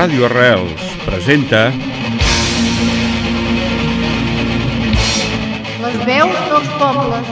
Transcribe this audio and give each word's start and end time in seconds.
Ràdio 0.00 0.24
Arrels 0.30 0.84
presenta... 1.04 1.58
Les 5.82 5.98
veus 6.08 6.38
dels 6.48 6.70
pobles. 6.80 7.28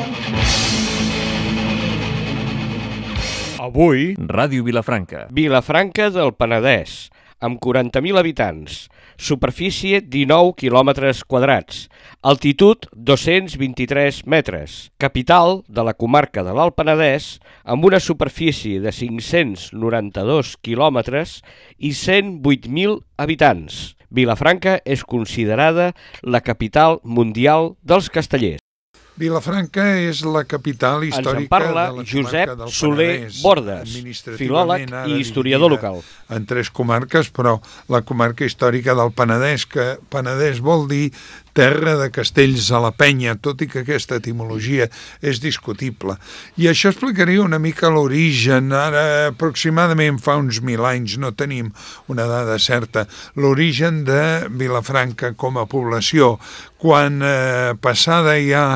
Avui, 3.64 4.04
Ràdio 4.20 4.66
Vilafranca. 4.66 5.22
Vilafranca 5.32 6.10
del 6.12 6.34
Penedès, 6.36 7.08
amb 7.40 7.56
40.000 7.56 8.20
habitants, 8.20 8.76
superfície 9.16 10.02
19 10.04 10.52
quilòmetres 10.60 11.24
quadrats, 11.24 11.86
altitud 12.22 12.86
223 12.94 14.26
metres, 14.26 14.90
capital 14.98 15.62
de 15.68 15.84
la 15.86 15.94
comarca 15.94 16.42
de 16.42 16.54
l'Alt 16.54 16.74
Penedès, 16.74 17.38
amb 17.62 17.86
una 17.86 18.00
superfície 18.02 18.82
de 18.82 18.92
592 18.92 20.56
quilòmetres 20.62 21.38
i 21.78 21.94
108.000 21.94 22.98
habitants. 23.18 23.94
Vilafranca 24.10 24.78
és 24.84 25.04
considerada 25.04 25.92
la 26.22 26.40
capital 26.40 26.98
mundial 27.04 27.76
dels 27.82 28.08
castellers. 28.10 28.62
Vilafranca 29.18 29.82
és 29.98 30.20
la 30.22 30.44
capital 30.46 31.02
Ens 31.02 31.16
històrica 31.16 31.42
en 31.42 31.48
parla 31.50 31.84
de 31.88 31.96
la 31.96 32.04
Josep 32.06 32.52
comarca 32.52 32.54
del 32.60 32.70
Soler 32.70 33.08
Penedès, 33.08 33.40
Bordes, 33.42 33.94
filòleg 34.38 34.92
i 35.10 35.16
historiador 35.18 35.72
local. 35.74 35.98
En 36.30 36.46
tres 36.46 36.70
comarques, 36.70 37.32
però 37.34 37.56
la 37.90 38.04
comarca 38.06 38.46
històrica 38.46 38.94
del 38.94 39.10
Penedès, 39.18 39.66
que 39.66 39.88
Penedès 40.12 40.62
vol 40.62 40.86
dir 40.90 41.10
terra 41.58 41.96
de 41.98 42.06
castells 42.14 42.70
a 42.70 42.78
la 42.84 42.92
penya, 42.94 43.34
tot 43.42 43.64
i 43.64 43.68
que 43.70 43.82
aquesta 43.82 44.20
etimologia 44.22 44.86
és 45.18 45.42
discutible. 45.42 46.14
I 46.56 46.70
això 46.70 46.92
explicaria 46.92 47.42
una 47.42 47.58
mica 47.58 47.90
l'origen, 47.90 48.70
ara 48.70 49.04
aproximadament 49.32 50.22
fa 50.22 50.38
uns 50.38 50.62
mil 50.62 50.86
anys, 50.86 51.18
no 51.18 51.34
tenim 51.34 51.72
una 52.06 52.28
dada 52.30 52.60
certa, 52.62 53.08
l'origen 53.34 54.04
de 54.06 54.22
Vilafranca 54.54 55.34
com 55.34 55.58
a 55.58 55.66
població, 55.66 56.36
quan 56.78 57.22
eh, 57.26 57.74
passada 57.82 58.38
ja 58.38 58.66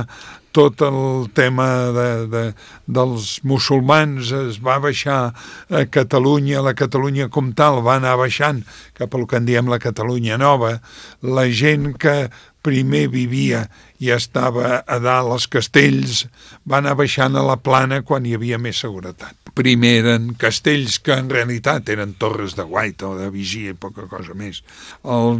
tot 0.53 0.83
el 0.85 1.31
tema 1.33 1.67
de, 1.97 2.09
de, 2.29 2.43
dels 2.87 3.39
musulmans 3.49 4.31
es 4.37 4.61
va 4.63 4.77
baixar 4.85 5.33
a 5.33 5.85
Catalunya, 5.89 6.61
la 6.63 6.77
Catalunya 6.77 7.31
com 7.33 7.51
tal 7.57 7.81
va 7.87 7.97
anar 7.97 8.19
baixant 8.21 8.61
cap 8.99 9.17
al 9.17 9.25
que 9.27 9.41
en 9.41 9.49
diem 9.49 9.73
la 9.73 9.81
Catalunya 9.83 10.37
nova, 10.39 10.77
la 11.25 11.49
gent 11.49 11.95
que 11.97 12.29
primer 12.63 13.09
vivia 13.11 13.67
i 14.03 14.11
estava 14.11 14.81
a 14.83 14.99
dalt 15.03 15.31
als 15.35 15.47
castells 15.51 16.25
va 16.67 16.81
anar 16.81 16.97
baixant 16.99 17.37
a 17.39 17.45
la 17.47 17.59
plana 17.63 18.01
quan 18.07 18.27
hi 18.27 18.35
havia 18.35 18.59
més 18.59 18.81
seguretat. 18.83 19.37
Primer 19.55 19.93
eren 20.01 20.31
castells 20.41 20.97
que 21.05 21.13
en 21.15 21.29
realitat 21.31 21.91
eren 21.93 22.15
torres 22.19 22.57
de 22.57 22.65
guaita 22.67 23.11
o 23.11 23.17
de 23.19 23.29
vigia 23.31 23.75
i 23.75 23.79
poca 23.79 24.09
cosa 24.11 24.35
més. 24.39 24.63
El, 25.05 25.37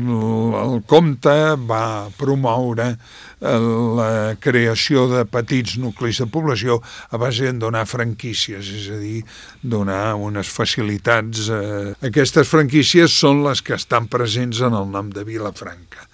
el 0.61 0.77
comte 0.91 1.35
va 1.71 2.11
promoure 2.19 2.91
la 3.43 4.37
creació 4.39 5.09
de 5.11 5.25
petits 5.27 5.79
nuclis 5.83 6.21
de 6.23 6.29
població 6.31 6.79
a 7.11 7.19
base 7.19 7.49
de 7.49 7.57
donar 7.59 7.87
franquícies, 7.91 8.69
és 8.69 8.91
a 8.93 9.01
dir, 9.01 9.25
donar 9.63 10.15
unes 10.15 10.53
facilitats. 10.53 11.49
Eh. 11.51 11.97
Aquestes 12.13 12.47
franquícies 12.53 13.17
són 13.25 13.43
les 13.49 13.65
que 13.65 13.75
estan 13.75 14.07
presents 14.13 14.63
en 14.63 14.77
el 14.79 14.87
nom 14.93 15.11
de 15.11 15.27
Vilafranca 15.27 16.07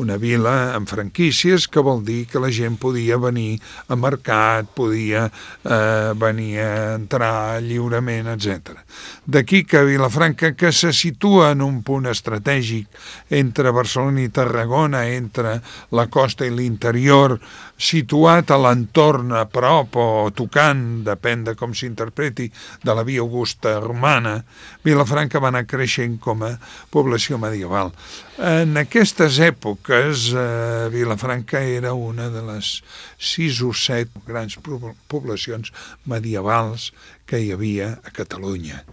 una 0.00 0.16
vila 0.18 0.74
amb 0.74 0.88
franquícies 0.90 1.68
que 1.70 1.82
vol 1.84 2.02
dir 2.04 2.24
que 2.30 2.42
la 2.42 2.50
gent 2.54 2.76
podia 2.80 3.18
venir 3.20 3.60
a 3.88 3.96
mercat, 3.96 4.70
podia 4.74 5.26
eh, 5.28 6.12
venir 6.18 6.58
a 6.60 6.70
entrar 6.96 7.62
lliurement, 7.62 8.32
etc. 8.34 8.74
D'aquí 9.26 9.64
que 9.64 9.84
Vilafranca, 9.86 10.54
que 10.58 10.72
se 10.72 10.92
situa 10.92 11.52
en 11.54 11.62
un 11.62 11.82
punt 11.86 12.08
estratègic 12.10 12.88
entre 13.30 13.72
Barcelona 13.74 14.24
i 14.24 14.32
Tarragona, 14.34 15.06
entre 15.14 15.60
la 15.94 16.08
costa 16.10 16.46
i 16.46 16.52
l'interior, 16.54 17.38
situat 17.78 18.50
a 18.54 18.58
l'entorn 18.60 19.32
a 19.34 19.44
prop 19.50 19.96
o 19.98 20.08
tocant, 20.34 21.04
depèn 21.06 21.44
de 21.48 21.54
com 21.58 21.74
s'interpreti, 21.74 22.50
de 22.82 22.94
la 22.94 23.04
via 23.06 23.22
Augusta 23.24 23.78
romana, 23.82 24.40
Vilafranca 24.84 25.42
va 25.42 25.50
anar 25.50 25.64
creixent 25.70 26.18
com 26.22 26.44
a 26.46 26.54
població 26.90 27.38
medieval. 27.38 27.92
En 28.38 28.76
aquestes 28.80 29.38
èpoques, 29.38 29.83
eh, 29.88 30.88
Vilafranca 30.92 31.60
era 31.60 31.92
una 31.92 32.30
de 32.32 32.40
les 32.46 32.78
sis 33.18 33.60
o 33.60 33.72
set 33.76 34.08
grans 34.26 34.56
poblacions 35.08 35.72
medievals 36.08 36.92
que 37.26 37.40
hi 37.42 37.52
havia 37.52 37.98
a 38.00 38.14
Catalunya 38.14 38.84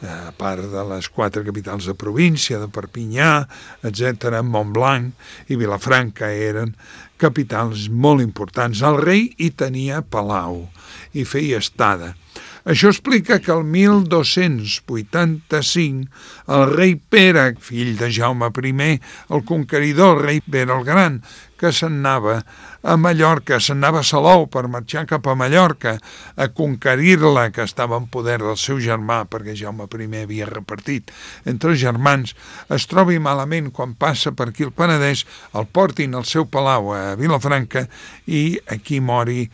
a 0.00 0.32
part 0.32 0.64
de 0.72 0.82
les 0.88 1.08
quatre 1.12 1.42
capitals 1.44 1.84
de 1.84 1.94
província, 1.94 2.58
de 2.58 2.68
Perpinyà, 2.72 3.44
etc., 3.84 4.40
Montblanc 4.40 5.50
i 5.52 5.58
Vilafranca 5.60 6.30
eren 6.32 6.74
capitals 7.20 7.88
molt 7.92 8.24
importants. 8.24 8.80
El 8.80 8.96
rei 9.02 9.28
hi 9.36 9.50
tenia 9.52 10.00
palau 10.00 10.64
i 11.12 11.26
feia 11.28 11.60
estada. 11.60 12.14
Això 12.64 12.88
explica 12.92 13.40
que 13.40 13.52
el 13.52 13.64
1285 13.64 16.10
el 16.52 16.74
rei 16.74 16.96
Pere, 16.96 17.54
fill 17.60 17.96
de 17.96 18.12
Jaume 18.12 18.50
I, 18.52 19.00
el 19.30 19.44
conqueridor, 19.48 20.22
rei 20.26 20.40
Pere 20.40 20.72
el 20.76 20.84
Gran, 20.84 21.22
que 21.60 21.72
s'anava 21.72 22.40
a 22.82 22.96
Mallorca, 22.96 23.58
s'anava 23.60 24.00
a 24.00 24.06
Salou 24.06 24.46
per 24.48 24.64
marxar 24.72 25.04
cap 25.08 25.26
a 25.28 25.34
Mallorca 25.36 25.96
a 26.36 26.48
conquerir-la, 26.48 27.50
que 27.52 27.66
estava 27.68 27.98
en 28.00 28.08
poder 28.12 28.38
del 28.40 28.56
seu 28.56 28.80
germà, 28.80 29.24
perquè 29.28 29.56
Jaume 29.56 29.84
I 29.84 30.22
havia 30.22 30.48
repartit 30.48 31.12
entre 31.44 31.72
els 31.72 31.80
germans, 31.80 32.34
es 32.68 32.86
trobi 32.88 33.18
malament 33.18 33.70
quan 33.70 33.94
passa 33.94 34.32
per 34.32 34.48
aquí 34.48 34.64
el 34.64 34.72
Penedès, 34.72 35.26
el 35.54 35.66
portin 35.66 36.14
al 36.14 36.24
seu 36.24 36.46
palau 36.46 36.92
a 36.92 37.16
Vilafranca 37.16 37.86
i 38.26 38.58
aquí 38.68 39.00
mori. 39.00 39.50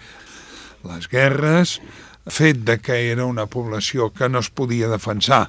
Les 0.87 1.09
guerres, 1.11 1.81
fet 2.27 2.63
de 2.67 2.79
que 2.83 2.99
era 3.13 3.27
una 3.27 3.47
població 3.47 4.11
que 4.13 4.29
no 4.29 4.43
es 4.43 4.51
podia 4.51 4.89
defensar 4.93 5.47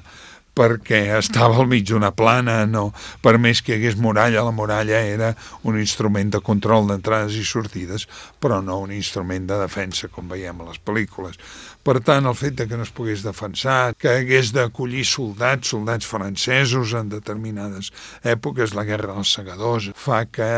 perquè 0.58 1.00
estava 1.18 1.60
al 1.60 1.68
mig 1.70 1.84
d'una 1.86 2.10
plana, 2.18 2.64
no, 2.66 2.88
per 3.22 3.36
més 3.38 3.60
que 3.62 3.74
hi 3.74 3.78
hagués 3.78 3.98
muralla, 4.02 4.42
la 4.42 4.54
muralla 4.54 4.98
era 5.06 5.30
un 5.68 5.78
instrument 5.78 6.32
de 6.34 6.40
control 6.42 6.90
d'entrades 6.90 7.36
i 7.38 7.44
sortides, 7.46 8.08
però 8.42 8.58
no 8.64 8.80
un 8.82 8.92
instrument 8.96 9.46
de 9.46 9.60
defensa, 9.60 10.10
com 10.10 10.30
veiem 10.32 10.58
a 10.64 10.70
les 10.72 10.82
pel·lícules. 10.82 11.38
Per 11.86 12.00
tant, 12.04 12.26
el 12.26 12.36
fet 12.36 12.58
de 12.58 12.66
que 12.68 12.76
no 12.76 12.84
es 12.84 12.92
pogués 12.94 13.22
defensar, 13.24 13.94
que 13.94 14.18
hagués 14.18 14.50
d'acollir 14.56 15.06
soldats, 15.06 15.70
soldats 15.70 16.10
francesos 16.10 16.96
en 16.98 17.12
determinades 17.14 17.92
èpoques, 18.26 18.74
la 18.74 18.86
Guerra 18.88 19.14
dels 19.14 19.36
Segadors, 19.38 19.92
fa 19.94 20.24
que 20.26 20.50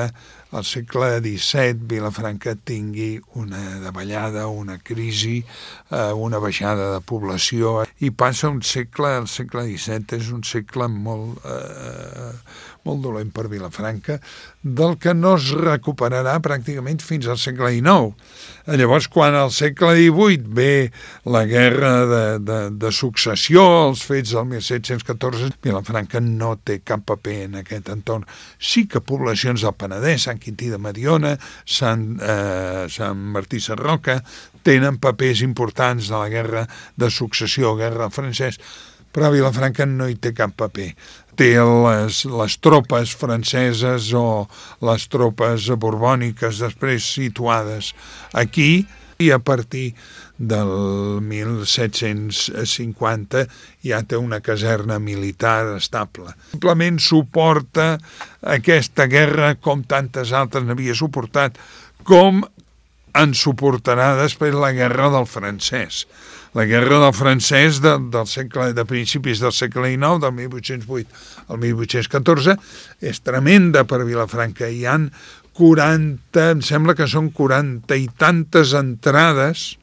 al 0.50 0.64
segle 0.64 1.20
XVII 1.20 1.86
Vilafranca 1.90 2.54
tingui 2.54 3.20
una 3.38 3.60
davallada, 3.82 4.46
una 4.48 4.78
crisi, 4.82 5.44
eh, 5.90 6.10
una 6.12 6.40
baixada 6.42 6.90
de 6.94 7.00
població 7.06 7.84
i 8.00 8.10
passa 8.10 8.50
un 8.50 8.62
segle, 8.62 9.14
el 9.22 9.28
segle 9.30 9.66
XVII 9.68 10.18
és 10.18 10.32
un 10.34 10.42
segle 10.46 10.88
molt, 10.90 11.38
eh, 11.44 12.32
molt 12.88 13.02
dolent 13.04 13.30
per 13.34 13.48
Vilafranca, 13.50 14.18
del 14.62 14.96
que 15.00 15.12
no 15.16 15.34
es 15.38 15.50
recuperarà 15.56 16.36
pràcticament 16.44 17.02
fins 17.04 17.28
al 17.28 17.38
segle 17.40 17.72
XIX. 17.76 18.14
Llavors, 18.80 19.08
quan 19.12 19.36
al 19.36 19.52
segle 19.54 19.94
XVIII 19.98 20.54
ve 20.56 20.72
la 21.28 21.44
guerra 21.48 21.92
de, 22.10 22.24
de, 22.44 22.58
de 22.80 22.92
successió, 22.94 23.64
els 23.88 24.04
fets 24.06 24.34
del 24.36 24.46
1714, 24.52 25.52
Vilafranca 25.64 26.22
no 26.24 26.54
té 26.64 26.80
cap 26.84 27.04
paper 27.08 27.38
en 27.46 27.58
aquest 27.62 27.90
entorn. 27.92 28.28
Sí 28.58 28.86
que 28.90 29.04
poblacions 29.04 29.64
del 29.66 29.76
Penedès, 29.76 30.28
Sant 30.28 30.40
Quintí 30.42 30.70
de 30.72 30.80
Mediona, 30.80 31.36
Sant, 31.64 32.06
eh, 32.20 32.86
Sant 32.92 33.26
Martí 33.34 33.60
Sarroca, 33.60 34.20
tenen 34.62 35.00
papers 35.00 35.40
importants 35.44 36.10
de 36.10 36.16
la 36.16 36.28
guerra 36.28 36.66
de 37.00 37.08
successió, 37.10 37.74
guerra 37.78 38.10
francès, 38.12 38.60
però 39.10 39.32
Vilafranca 39.34 39.86
no 39.88 40.06
hi 40.08 40.16
té 40.22 40.32
cap 40.36 40.54
paper 40.58 40.92
té 41.40 41.54
les, 41.56 42.24
les 42.28 42.56
tropes 42.60 43.14
franceses 43.16 44.10
o 44.16 44.46
les 44.84 45.06
tropes 45.12 45.70
borbòniques 45.80 46.60
després 46.60 47.06
situades 47.16 47.94
aquí 48.36 48.84
i 49.20 49.30
a 49.32 49.38
partir 49.40 49.94
del 50.40 51.20
1750 51.24 53.44
ja 53.84 54.00
té 54.08 54.16
una 54.16 54.40
caserna 54.40 54.98
militar 54.98 55.76
estable. 55.76 56.32
Simplement 56.54 56.98
suporta 57.04 57.98
aquesta 58.56 59.06
guerra 59.12 59.54
com 59.60 59.84
tantes 59.84 60.32
altres 60.32 60.64
n'havia 60.64 60.94
suportat, 60.96 61.60
com 62.08 62.40
en 63.20 63.34
suportarà 63.36 64.16
després 64.22 64.56
la 64.56 64.72
guerra 64.76 65.10
del 65.12 65.26
francès 65.28 66.06
la 66.54 66.64
guerra 66.66 66.98
del 66.98 67.14
francès 67.14 67.80
de, 67.82 67.94
del 68.10 68.26
segle, 68.26 68.72
de 68.74 68.84
principis 68.88 69.42
del 69.42 69.52
segle 69.54 69.92
XIX, 69.92 70.18
del 70.22 70.32
1808 70.34 71.20
al 71.48 71.60
1814, 71.62 72.56
és 73.00 73.22
tremenda 73.22 73.84
per 73.86 74.02
Vilafranca. 74.06 74.66
Hi 74.66 74.86
han 74.90 75.10
40, 75.58 76.46
em 76.56 76.64
sembla 76.64 76.96
que 76.98 77.08
són 77.10 77.30
40 77.36 77.98
i 77.98 78.08
tantes 78.18 78.74
entrades 78.78 79.74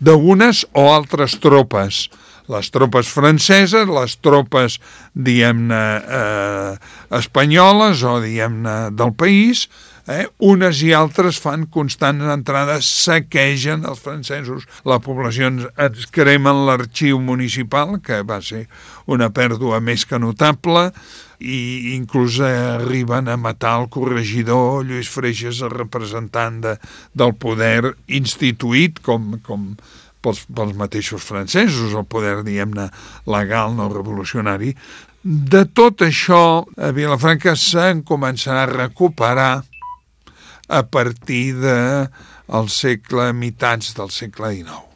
d'unes 0.00 0.64
o 0.72 0.90
altres 0.92 1.38
tropes. 1.40 2.08
les 2.50 2.66
tropes 2.74 3.06
franceses, 3.06 3.86
les 3.86 4.16
tropes, 4.18 4.80
diguem-ne, 5.14 5.82
eh, 6.18 6.72
espanyoles 7.14 8.02
o, 8.02 8.16
diguem-ne, 8.18 8.90
del 8.90 9.12
país, 9.14 9.68
eh, 10.10 10.26
unes 10.42 10.82
i 10.82 10.90
altres 10.96 11.38
fan 11.42 11.68
constants 11.72 12.26
entrades, 12.34 12.88
saquegen 13.06 13.86
els 13.88 14.02
francesos, 14.02 14.66
la 14.88 14.98
població 15.02 15.50
ens 15.50 16.06
cremen 16.10 16.66
l'arxiu 16.66 17.20
municipal, 17.22 17.98
que 18.04 18.22
va 18.26 18.40
ser 18.42 18.66
una 19.06 19.30
pèrdua 19.34 19.80
més 19.84 20.06
que 20.06 20.18
notable, 20.18 20.90
i 21.40 21.94
inclús 21.94 22.36
arriben 22.44 23.30
a 23.32 23.38
matar 23.40 23.78
el 23.80 23.88
corregidor 23.88 24.84
Lluís 24.84 25.08
Freixas, 25.08 25.62
el 25.64 25.72
representant 25.72 26.60
de, 26.66 26.76
del 27.16 27.32
poder 27.40 27.94
instituït 28.20 29.00
com, 29.06 29.38
com 29.46 29.70
pels, 30.20 30.44
pels 30.52 30.74
mateixos 30.76 31.24
francesos, 31.24 31.94
el 31.96 32.04
poder, 32.04 32.42
diguem-ne, 32.44 32.90
legal, 33.30 33.72
no 33.78 33.88
revolucionari. 33.92 34.74
De 35.24 35.64
tot 35.76 36.04
això, 36.04 36.64
a 36.80 36.92
Vilafranca 36.96 37.56
se'n 37.56 38.04
començarà 38.08 38.66
a 38.66 38.72
recuperar 38.72 39.52
a 40.70 40.84
partir 40.86 41.58
de 41.58 41.76
segle, 42.70 43.32
mitats 43.34 43.92
del 43.98 44.14
segle 44.14 44.54
XIX. 44.54 44.86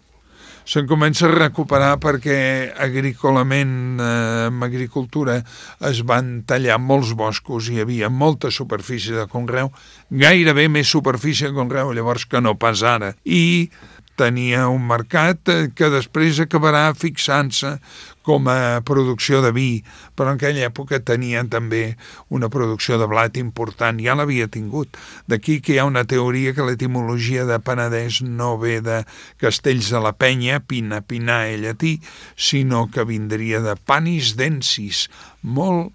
Se'n 0.65 0.87
comença 0.89 1.27
a 1.27 1.33
recuperar 1.35 1.99
perquè 2.01 2.73
agrícolament, 2.81 4.01
eh, 4.01 4.47
amb 4.47 4.65
agricultura, 4.65 5.43
es 5.85 6.01
van 6.09 6.39
tallar 6.49 6.79
molts 6.81 7.13
boscos, 7.13 7.69
i 7.69 7.77
hi 7.77 7.83
havia 7.83 8.09
molta 8.09 8.51
superfície 8.51 9.13
de 9.13 9.27
conreu, 9.29 9.69
gairebé 10.09 10.71
més 10.73 10.89
superfície 10.89 11.51
de 11.51 11.59
conreu 11.59 11.93
llavors 11.93 12.25
que 12.25 12.41
no 12.41 12.55
pas 12.57 12.81
ara, 12.83 13.13
i 13.25 13.69
tenia 14.17 14.69
un 14.71 14.87
mercat 14.89 15.53
eh, 15.53 15.69
que 15.75 15.91
després 15.93 16.41
acabarà 16.41 16.87
fixant-se 16.97 17.77
com 18.25 18.49
a 18.49 18.81
producció 18.89 19.43
de 19.45 19.53
vi, 19.53 19.69
però 20.17 20.33
en 20.33 20.41
aquella 20.41 20.65
època 20.71 21.03
tenien 21.05 21.51
també 21.53 21.83
una 22.33 22.49
producció 22.49 22.97
de 23.01 23.09
blat 23.11 23.37
important, 23.41 24.01
ja 24.01 24.17
l'havia 24.17 24.49
tingut. 24.49 24.97
D'aquí 25.29 25.61
que 25.61 25.75
hi 25.75 25.81
ha 25.83 25.89
una 25.89 26.07
teoria 26.09 26.55
que 26.57 26.65
l'etimologia 26.65 27.45
de 27.45 27.61
Penedès 27.61 28.23
no 28.25 28.55
ve 28.59 28.79
de 28.85 29.03
castells 29.43 29.91
de 29.93 30.01
la 30.01 30.15
penya, 30.17 30.63
pina, 30.65 31.03
pinae 31.05 31.59
llatí, 31.61 31.99
sinó 32.37 32.87
que 32.89 33.05
vindria 33.05 33.61
de 33.61 33.77
panis 33.77 34.35
densis, 34.41 35.09
molt 35.45 35.93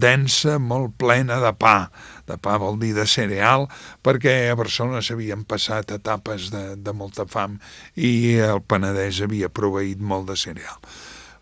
densa, 0.00 0.56
molt 0.58 0.94
plena 0.96 1.40
de 1.42 1.52
pa. 1.58 1.90
De 2.26 2.38
pa 2.40 2.56
vol 2.62 2.78
dir 2.80 2.94
de 2.96 3.04
cereal, 3.06 3.66
perquè 4.02 4.48
a 4.50 4.56
Barcelona 4.58 5.02
s'havien 5.04 5.44
passat 5.44 5.92
etapes 5.94 6.48
de, 6.54 6.64
de 6.80 6.96
molta 6.96 7.26
fam 7.28 7.60
i 7.96 8.38
el 8.46 8.64
Penedès 8.64 9.20
havia 9.26 9.52
proveït 9.52 10.00
molt 10.00 10.32
de 10.32 10.38
cereal. 10.40 10.80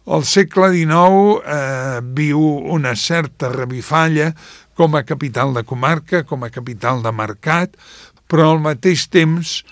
El 0.04 0.24
segle 0.28 0.68
XIX 0.68 1.38
eh, 1.48 2.00
viu 2.16 2.40
una 2.76 2.92
certa 2.94 3.48
revifalla 3.48 4.34
com 4.76 4.98
a 4.98 5.04
capital 5.08 5.54
de 5.56 5.62
comarca, 5.64 6.24
com 6.28 6.44
a 6.44 6.50
capital 6.52 7.00
de 7.00 7.12
mercat, 7.14 7.78
però 8.28 8.50
al 8.52 8.60
mateix 8.60 9.06
temps 9.08 9.62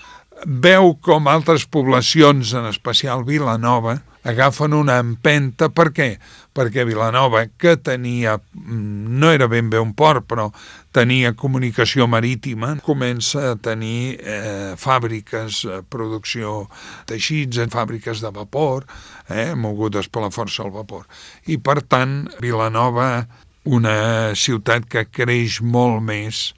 veu 0.47 0.95
com 1.01 1.29
altres 1.29 1.67
poblacions, 1.67 2.55
en 2.55 2.67
especial 2.71 3.25
Vilanova, 3.25 4.01
agafen 4.25 4.75
una 4.75 4.99
empenta. 5.03 5.69
Per 5.71 5.91
què? 5.95 6.09
Perquè 6.55 6.85
Vilanova, 6.87 7.45
que 7.59 7.77
tenia, 7.77 8.37
mm, 8.39 9.19
no 9.19 9.31
era 9.31 9.49
ben 9.49 9.71
bé 9.71 9.81
un 9.81 9.95
port, 9.95 10.27
però 10.29 10.51
tenia 10.93 11.33
comunicació 11.33 12.07
marítima, 12.07 12.77
comença 12.83 13.53
a 13.53 13.57
tenir 13.57 14.19
eh, 14.21 14.75
fàbriques, 14.77 15.65
eh, 15.65 15.83
producció 15.89 16.69
teixits, 17.07 17.59
en 17.59 17.71
fàbriques 17.71 18.21
de 18.21 18.31
vapor, 18.31 18.87
eh, 19.29 19.55
mogudes 19.55 20.09
per 20.09 20.23
la 20.23 20.31
força 20.31 20.63
del 20.63 20.73
vapor. 20.73 21.07
I, 21.47 21.57
per 21.59 21.83
tant, 21.83 22.29
Vilanova, 22.41 23.27
una 23.65 24.35
ciutat 24.35 24.85
que 24.91 25.07
creix 25.07 25.61
molt 25.63 26.03
més 26.03 26.53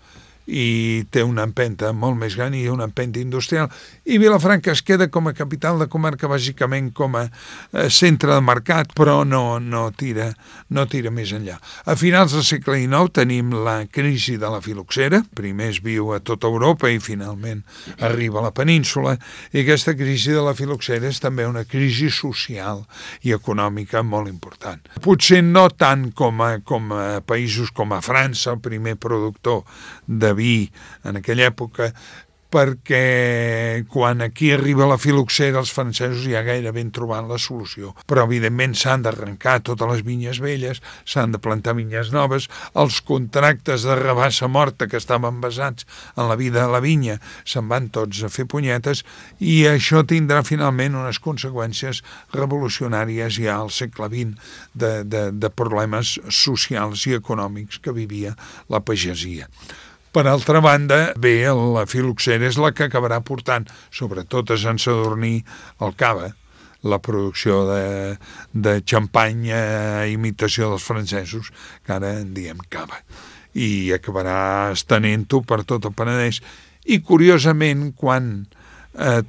i 0.47 1.05
té 1.11 1.23
una 1.25 1.45
empenta 1.47 1.93
molt 1.97 2.19
més 2.21 2.37
gran 2.37 2.55
i 2.57 2.67
una 2.69 2.85
empenta 2.89 3.21
industrial. 3.21 3.71
I 4.05 4.19
Vilafranca 4.21 4.73
es 4.75 4.83
queda 4.85 5.09
com 5.09 5.29
a 5.29 5.35
capital 5.37 5.79
de 5.81 5.89
comarca 5.89 6.29
bàsicament 6.29 6.91
com 6.97 7.17
a 7.17 7.25
eh, 7.25 7.89
centre 7.89 8.35
de 8.35 8.41
mercat, 8.45 8.93
però 8.97 9.23
no, 9.25 9.59
no, 9.61 9.87
tira, 9.97 10.31
no 10.69 10.85
tira 10.91 11.13
més 11.15 11.33
enllà. 11.33 11.57
A 11.87 11.97
finals 11.97 12.37
del 12.37 12.45
segle 12.45 12.77
XIX 12.83 13.15
tenim 13.21 13.55
la 13.65 13.79
crisi 13.89 14.37
de 14.41 14.51
la 14.53 14.61
filoxera, 14.65 15.23
primer 15.35 15.71
es 15.73 15.81
viu 15.85 16.13
a 16.13 16.21
tota 16.21 16.51
Europa 16.51 16.91
i 16.93 17.01
finalment 17.01 17.65
arriba 18.05 18.43
a 18.43 18.49
la 18.49 18.55
península, 18.55 19.17
i 19.53 19.63
aquesta 19.63 19.97
crisi 19.97 20.35
de 20.35 20.45
la 20.45 20.55
filoxera 20.57 21.09
és 21.09 21.23
també 21.23 21.49
una 21.49 21.65
crisi 21.65 22.11
social 22.13 22.85
i 23.25 23.33
econòmica 23.33 24.05
molt 24.05 24.29
important. 24.29 24.83
Potser 25.05 25.41
no 25.45 25.69
tant 25.73 26.11
com 26.17 26.45
a, 26.45 26.51
com 26.67 26.93
a 26.93 27.05
països 27.25 27.73
com 27.75 27.95
a 27.97 28.03
França, 28.05 28.53
el 28.53 28.61
primer 28.65 28.97
productor 29.01 29.63
de 30.07 30.34
vi 30.39 30.71
en 31.05 31.21
aquella 31.21 31.51
època, 31.51 31.93
perquè 32.55 33.83
quan 33.91 34.23
aquí 34.23 34.53
arriba 34.55 34.87
la 34.87 34.99
filoxera 35.01 35.59
els 35.59 35.73
francesos 35.75 36.23
ja 36.31 36.45
gairebé 36.47 36.85
han 36.85 36.93
trobat 36.95 37.27
la 37.27 37.39
solució. 37.43 37.91
Però 38.07 38.27
evidentment 38.29 38.77
s'han 38.79 39.03
d'arrencar 39.03 39.57
totes 39.67 39.91
les 39.91 40.05
vinyes 40.07 40.39
velles, 40.43 40.79
s'han 41.03 41.35
de 41.35 41.41
plantar 41.43 41.75
vinyes 41.75 42.13
noves, 42.15 42.47
els 42.79 43.01
contractes 43.03 43.87
de 43.89 43.97
rebassa 43.99 44.47
morta 44.47 44.87
que 44.87 45.01
estaven 45.03 45.41
basats 45.43 45.87
en 46.15 46.29
la 46.31 46.39
vida 46.39 46.63
de 46.63 46.71
la 46.71 46.83
vinya 46.85 47.17
se'n 47.43 47.67
van 47.71 47.89
tots 47.95 48.23
a 48.23 48.31
fer 48.31 48.47
punyetes 48.51 49.03
i 49.41 49.65
això 49.67 50.05
tindrà 50.07 50.45
finalment 50.47 50.95
unes 51.01 51.19
conseqüències 51.25 52.05
revolucionàries 52.37 53.41
ja 53.41 53.57
al 53.57 53.73
segle 53.75 54.07
XX 54.13 54.55
de, 54.75 54.93
de, 55.03 55.25
de 55.33 55.51
problemes 55.51 56.15
socials 56.31 57.09
i 57.11 57.19
econòmics 57.19 57.83
que 57.83 57.97
vivia 57.97 58.37
la 58.71 58.83
pagesia. 58.85 59.51
Per 60.15 60.23
altra 60.31 60.61
banda, 60.63 60.99
bé, 61.19 61.41
la 61.51 61.83
filoxera 61.91 62.47
és 62.47 62.55
la 62.63 62.69
que 62.71 62.87
acabarà 62.87 63.17
portant, 63.27 63.65
sobretot 63.91 64.53
a 64.55 64.59
Sant 64.63 64.79
Sadurní, 64.79 65.41
el 65.83 65.95
cava, 65.99 66.29
la 66.87 67.01
producció 67.03 67.65
de, 67.67 67.81
de 68.55 68.77
xampany 68.87 69.49
a 69.51 69.63
imitació 70.07 70.69
dels 70.71 70.87
francesos, 70.87 71.51
que 71.83 71.97
ara 71.97 72.13
en 72.21 72.31
diem 72.37 72.63
cava, 72.71 73.01
i 73.59 73.91
acabarà 73.97 74.37
estenent-ho 74.77 75.43
per 75.43 75.65
tot 75.67 75.91
el 75.91 75.97
Penedès. 75.99 76.39
I, 76.87 77.01
curiosament, 77.03 77.89
quan 77.99 78.31
eh, 78.45 78.64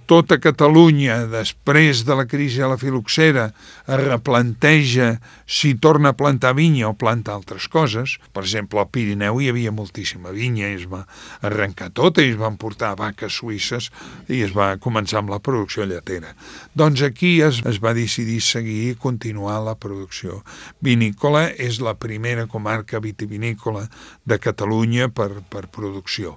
tota 0.05 0.37
Catalunya, 0.37 1.25
després 1.31 2.03
de 2.05 2.15
la 2.17 2.27
crisi 2.29 2.61
de 2.61 2.67
la 2.69 2.77
filoxera, 2.77 3.47
es 3.87 4.01
replanteja 4.01 5.15
si 5.45 5.73
torna 5.75 6.13
a 6.13 6.17
plantar 6.17 6.53
vinya 6.57 6.89
o 6.89 6.93
planta 6.93 7.33
altres 7.33 7.67
coses. 7.69 8.17
Per 8.33 8.43
exemple, 8.45 8.79
al 8.81 8.89
Pirineu 8.93 9.41
hi 9.41 9.49
havia 9.49 9.73
moltíssima 9.73 10.33
vinya 10.33 10.69
i 10.69 10.77
es 10.77 10.85
va 10.89 11.03
arrencar 11.45 11.91
tota 11.97 12.21
i 12.21 12.33
es 12.33 12.37
van 12.37 12.59
portar 12.61 12.95
vaques 12.97 13.39
suïsses 13.41 13.89
i 14.29 14.41
es 14.45 14.53
va 14.53 14.75
començar 14.81 15.21
amb 15.21 15.33
la 15.33 15.41
producció 15.41 15.85
lletera. 15.89 16.35
Doncs 16.77 17.01
aquí 17.05 17.39
es, 17.41 17.61
es 17.65 17.81
va 17.81 17.95
decidir 17.97 18.41
seguir 18.45 18.91
i 18.91 18.99
continuar 19.01 19.61
la 19.65 19.75
producció 19.75 20.43
vinícola. 20.81 21.47
És 21.55 21.79
la 21.81 21.95
primera 21.97 22.45
comarca 22.51 22.99
vitivinícola 23.01 23.85
de 24.25 24.37
Catalunya 24.41 25.09
per, 25.09 25.31
per 25.49 25.65
producció. 25.73 26.35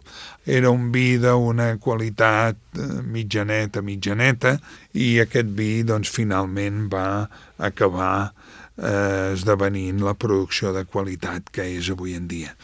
Era 0.48 0.70
un 0.72 0.88
vi 0.92 1.18
d'una 1.20 1.74
qualitat 1.82 2.56
eh, 2.56 2.86
mitjaneta, 3.18 3.82
mitjaneta, 3.84 4.56
i 4.94 5.16
aquest 5.22 5.50
vi 5.58 5.82
doncs, 5.86 6.10
finalment 6.14 6.86
va 6.92 7.28
acabar 7.58 8.30
eh, 8.78 9.34
esdevenint 9.34 10.02
la 10.06 10.14
producció 10.14 10.72
de 10.76 10.84
qualitat 10.86 11.50
que 11.52 11.66
és 11.78 11.90
avui 11.94 12.16
en 12.18 12.28
dia. 12.30 12.54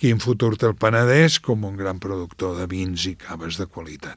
Quin 0.00 0.20
futur 0.22 0.54
té 0.56 0.68
el 0.70 0.78
Penedès 0.80 1.38
com 1.44 1.66
un 1.68 1.76
gran 1.76 2.00
productor 2.00 2.56
de 2.58 2.66
vins 2.70 3.04
i 3.10 3.16
caves 3.20 3.60
de 3.60 3.68
qualitat. 3.68 4.16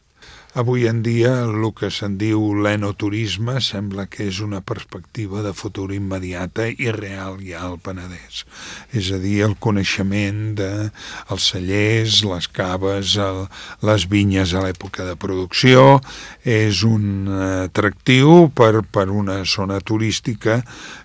Avui 0.54 0.86
en 0.86 1.00
dia 1.02 1.32
el 1.48 1.64
que 1.74 1.88
se'n 1.90 2.14
diu 2.22 2.52
l'enoturisme 2.62 3.56
sembla 3.58 4.04
que 4.06 4.28
és 4.30 4.38
una 4.46 4.60
perspectiva 4.62 5.42
de 5.42 5.50
futur 5.58 5.88
immediata 5.96 6.68
i 6.70 6.92
real 6.94 7.40
ja 7.42 7.64
al 7.66 7.80
Penedès. 7.82 8.44
És 8.94 9.10
a 9.10 9.18
dir, 9.18 9.40
el 9.48 9.56
coneixement 9.58 10.54
dels 10.60 10.92
de 11.32 11.40
cellers, 11.42 12.20
les 12.30 12.48
caves, 12.54 13.16
el, 13.18 13.48
les 13.82 14.06
vinyes 14.06 14.54
a 14.54 14.62
l'època 14.62 15.08
de 15.08 15.16
producció, 15.18 15.98
és 16.46 16.84
un 16.86 17.26
atractiu 17.66 18.52
per, 18.54 18.84
per 18.86 19.08
una 19.10 19.40
zona 19.50 19.80
turística, 19.82 20.60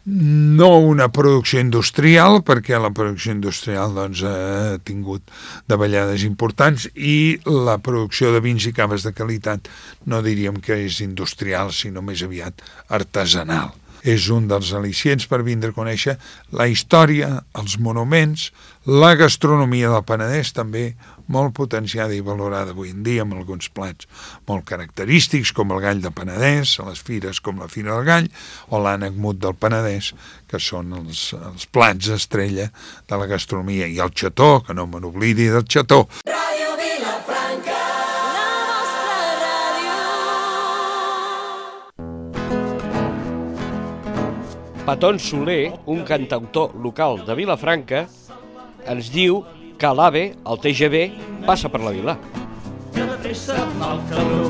no 0.04 0.70
una 0.90 1.08
producció 1.08 1.64
industrial, 1.64 2.42
perquè 2.44 2.76
la 2.76 2.92
producció 2.92 3.32
industrial 3.32 3.96
doncs, 3.96 4.26
ha 4.28 4.76
tingut 4.84 5.24
davallades 5.72 6.28
importants 6.28 6.84
i 6.92 7.38
la 7.48 7.80
producció 7.80 8.34
de 8.36 8.44
vins 8.44 8.68
i 8.68 8.76
caves 8.76 9.08
de 9.08 9.16
qualitat 9.16 9.37
qualitat 9.38 9.68
no 10.06 10.22
diríem 10.22 10.60
que 10.60 10.84
és 10.86 11.00
industrial, 11.00 11.72
sinó 11.72 12.02
més 12.02 12.22
aviat 12.22 12.62
artesanal. 12.88 13.74
És 14.06 14.28
un 14.30 14.46
dels 14.46 14.70
al·licients 14.72 15.26
per 15.26 15.42
vindre 15.42 15.70
a 15.70 15.74
conèixer 15.74 16.18
la 16.54 16.68
història, 16.68 17.42
els 17.58 17.78
monuments, 17.78 18.52
la 18.86 19.16
gastronomia 19.18 19.90
del 19.90 20.04
Penedès 20.06 20.52
també 20.54 20.94
molt 21.26 21.52
potenciada 21.52 22.14
i 22.14 22.22
valorada 22.22 22.70
avui 22.70 22.92
en 22.94 23.02
dia 23.02 23.24
amb 23.26 23.34
alguns 23.34 23.68
plats 23.68 24.06
molt 24.46 24.64
característics 24.64 25.52
com 25.52 25.74
el 25.74 25.82
gall 25.82 26.00
de 26.00 26.14
Penedès, 26.14 26.78
les 26.86 27.02
fires 27.02 27.42
com 27.42 27.58
la 27.58 27.68
Fira 27.68 27.98
del 27.98 28.06
Gall 28.06 28.30
o 28.70 28.80
l'ànec 28.80 29.18
mut 29.18 29.42
del 29.42 29.58
Penedès, 29.58 30.14
que 30.48 30.62
són 30.62 30.94
els, 31.02 31.34
els 31.34 31.66
plats 31.66 32.08
estrella 32.14 32.70
de 32.70 33.18
la 33.18 33.26
gastronomia 33.26 33.90
i 33.90 33.98
el 33.98 34.14
xató, 34.14 34.62
que 34.62 34.78
no 34.78 34.86
me 34.86 35.02
n'oblidi 35.02 35.50
del 35.50 35.66
xató. 35.68 36.06
Ràdio 36.24 36.37
Paton 44.88 45.18
Soler, 45.18 45.78
un 45.84 46.00
cantautor 46.00 46.74
local 46.80 47.18
de 47.26 47.34
Vilafranca, 47.36 48.06
ens 48.88 49.10
diu 49.12 49.42
que 49.76 49.88
l'AVE, 49.92 50.22
el 50.48 50.60
TGV, 50.64 51.02
passa 51.44 51.68
per 51.68 51.82
la 51.82 51.92
vila. 51.92 52.14
que 52.94 53.04
de 53.04 53.16
pressa 53.20 53.56
fa 53.76 53.90
el 53.92 54.00
cabró. 54.08 54.46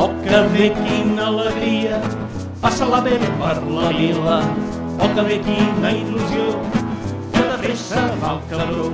Oh, 0.00 0.08
que 0.24 0.70
quina 0.78 1.26
alegria, 1.26 2.00
passa 2.62 2.88
la 2.88 3.02
bé 3.02 3.18
per 3.18 3.60
la 3.68 3.92
vila. 3.92 4.40
Oh, 4.96 5.10
que 5.12 5.26
bé, 5.28 5.38
quina 5.44 5.92
il·lusió, 5.92 6.48
que 7.28 7.44
de 7.52 7.60
pressa 7.60 8.08
fa 8.24 8.32
el 8.38 8.42
cabró. 8.48 8.88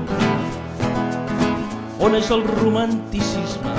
On 2.01 2.19
és 2.19 2.35
el 2.35 2.43
romanticisme 2.43 3.79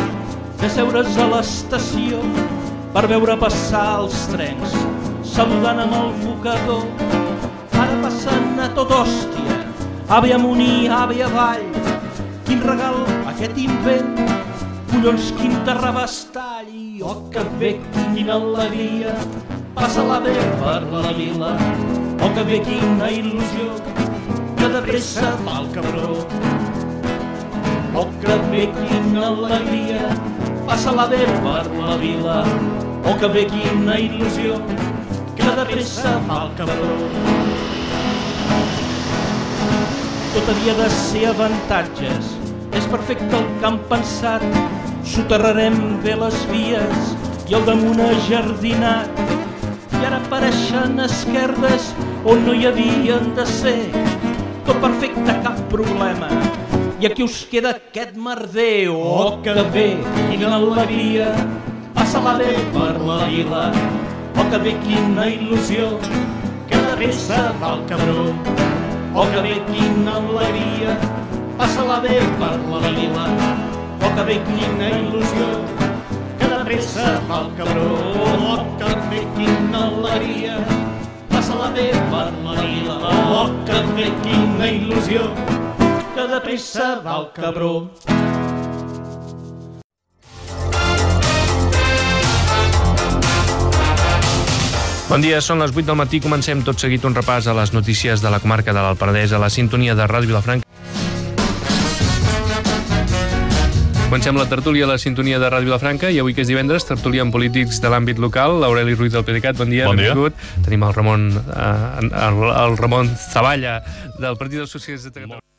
de 0.64 0.70
seure's 0.70 1.18
a 1.18 1.28
l'estació 1.36 2.24
per 2.92 3.08
veure 3.08 3.38
passar 3.40 3.86
els 4.02 4.26
trens, 4.32 4.76
saludant 5.36 5.84
amb 5.86 6.00
el 6.00 6.12
mocador. 6.26 6.88
Ara 7.72 8.02
passen 8.04 8.60
a 8.62 8.68
tot 8.78 8.92
hòstia, 8.94 9.62
ave 10.12 10.36
amunt 10.36 10.62
i 10.66 10.90
ave 10.92 11.24
avall, 11.26 11.70
Quin 12.52 12.60
regal 12.68 12.98
aquest 13.32 13.56
invent, 13.64 14.18
collons, 14.92 15.30
quin 15.38 15.54
terrabastall, 15.64 16.68
i 16.68 17.00
oh 17.00 17.22
que 17.32 17.46
bé, 17.62 17.70
quina 17.94 18.36
alegria, 18.36 19.14
passa 19.78 20.04
la 20.04 20.18
bé 20.26 20.34
per 20.60 20.82
la 20.92 21.14
vila, 21.16 21.54
oh 22.20 22.32
que 22.36 22.44
bé, 22.50 22.60
quina 22.68 23.08
il·lusió, 23.08 23.70
que 24.60 24.72
de 24.76 24.84
pressa 24.90 25.32
va 25.48 25.62
el 25.62 25.72
cabró. 25.78 26.12
Oh 28.04 28.08
que 28.20 28.38
bé, 28.52 28.68
quina 28.82 29.30
alegria, 29.30 30.12
passa 30.68 30.92
la 31.00 31.08
bé 31.16 31.24
per 31.40 31.64
la 31.80 31.96
vila, 32.04 32.42
oh 33.06 33.16
que 33.20 33.30
bé, 33.34 33.46
quina 33.50 33.98
il·lusió, 34.02 34.60
que 35.38 35.56
de 35.58 35.66
pressa 35.72 36.18
va 36.28 36.44
el 36.46 36.54
cabró. 36.60 36.92
Tot 40.32 40.52
havia 40.54 40.76
de 40.78 40.88
ser 40.96 41.26
avantatges, 41.32 42.32
és 42.78 42.86
perfecte 42.92 43.36
el 43.36 43.50
que 43.60 43.68
han 43.68 43.80
pensat. 43.90 44.46
Soterrarem 45.12 45.78
bé 46.06 46.14
les 46.16 46.38
vies 46.52 47.14
i 47.50 47.58
al 47.58 47.66
damunt 47.68 48.00
ajardinat. 48.06 49.22
I 50.00 50.06
ara 50.08 50.22
apareixen 50.22 51.02
esquerdes 51.04 51.90
on 52.24 52.46
no 52.46 52.56
hi 52.56 52.70
havien 52.70 53.34
de 53.36 53.46
ser. 53.50 53.90
Tot 54.68 54.80
perfecte, 54.84 55.36
cap 55.44 55.60
problema. 55.74 56.30
I 57.02 57.10
aquí 57.10 57.26
us 57.26 57.42
queda 57.50 57.74
aquest 57.76 58.16
merder. 58.16 58.88
Oh, 58.94 59.42
que 59.44 59.58
bé, 59.74 59.88
quina 60.30 60.56
alegria. 60.62 61.34
Passa-la 62.12 62.34
bé 62.40 62.54
per 62.74 62.98
la 63.08 63.18
vila. 63.24 63.60
Oh, 64.36 64.44
que 64.52 64.58
bé, 64.60 64.72
quina 64.84 65.30
il·lusió. 65.32 65.86
Que 66.68 66.80
pressa 66.98 67.38
va 67.62 67.70
el 67.78 67.86
cabró. 67.88 68.26
Oh, 69.16 69.24
que 69.32 69.44
bé, 69.46 69.54
quina 69.70 70.18
alegria, 70.20 70.98
passa-la 71.56 72.02
bé 72.04 72.18
per 72.42 72.52
la 72.68 72.82
vila. 72.84 73.30
Oh, 74.04 74.12
que 74.18 74.28
bé, 74.28 74.38
quina 74.50 74.92
il·lusió, 74.98 75.48
que 76.42 76.52
pressa 76.68 77.08
va 77.32 77.40
el 77.46 77.50
cabró. 77.62 77.88
Oh, 78.28 78.60
que 78.82 78.92
bé, 79.08 79.24
quina 79.40 79.88
alegria, 79.88 80.60
passa-la 81.32 81.72
bé 81.80 81.94
per 82.12 82.28
la 82.44 82.58
vila. 82.60 83.00
Oh, 83.40 83.48
que 83.64 83.86
bé, 83.96 84.12
quina 84.28 84.74
il·lusió, 84.82 85.30
que 86.12 86.28
de 86.36 86.44
pressa 86.50 86.98
va 87.08 87.22
el 87.22 87.32
cabró. 87.40 87.76
Bon 95.12 95.20
dia, 95.20 95.42
són 95.44 95.60
les 95.60 95.74
8 95.76 95.90
del 95.90 95.98
matí. 96.00 96.22
Comencem 96.24 96.62
tot 96.64 96.80
seguit 96.80 97.04
un 97.04 97.12
repàs 97.12 97.44
a 97.52 97.56
les 97.58 97.74
notícies 97.76 98.22
de 98.24 98.30
la 98.32 98.38
comarca 98.40 98.72
de 98.72 98.80
l'Alpardès 98.80 99.34
a 99.36 99.42
la 99.44 99.50
sintonia 99.52 99.92
de 99.92 100.06
Ràdio 100.08 100.32
Vilafranca. 100.32 100.64
Comencem 104.06 104.40
la 104.40 104.48
tertúlia 104.48 104.88
a 104.88 104.94
la 104.94 104.98
sintonia 105.04 105.36
de 105.44 105.52
Ràdio 105.52 105.68
Vilafranca 105.68 106.14
i 106.16 106.24
avui 106.24 106.32
que 106.32 106.46
és 106.46 106.48
divendres, 106.48 106.88
tertúlia 106.88 107.28
amb 107.28 107.36
polítics 107.36 107.84
de 107.84 107.92
l'àmbit 107.92 108.24
local. 108.24 108.62
L'Aureli 108.64 108.96
Ruiz 108.96 109.12
del 109.12 109.28
PDeCAT, 109.28 109.60
bon 109.60 109.76
dia. 109.76 109.92
Bon 109.92 110.00
dia. 110.00 110.16
benvingut. 110.16 110.40
Tenim 110.64 110.88
el 110.88 110.96
Ramon, 110.96 111.30
eh, 111.44 112.08
el, 112.08 112.44
el 112.56 112.80
Ramon 112.80 113.12
Zavalla 113.20 113.82
del 114.16 114.40
Partit 114.40 114.64
dels 114.64 114.72
Socialistes 114.80 115.12
de 115.12 115.20
Catalunya. 115.20 115.51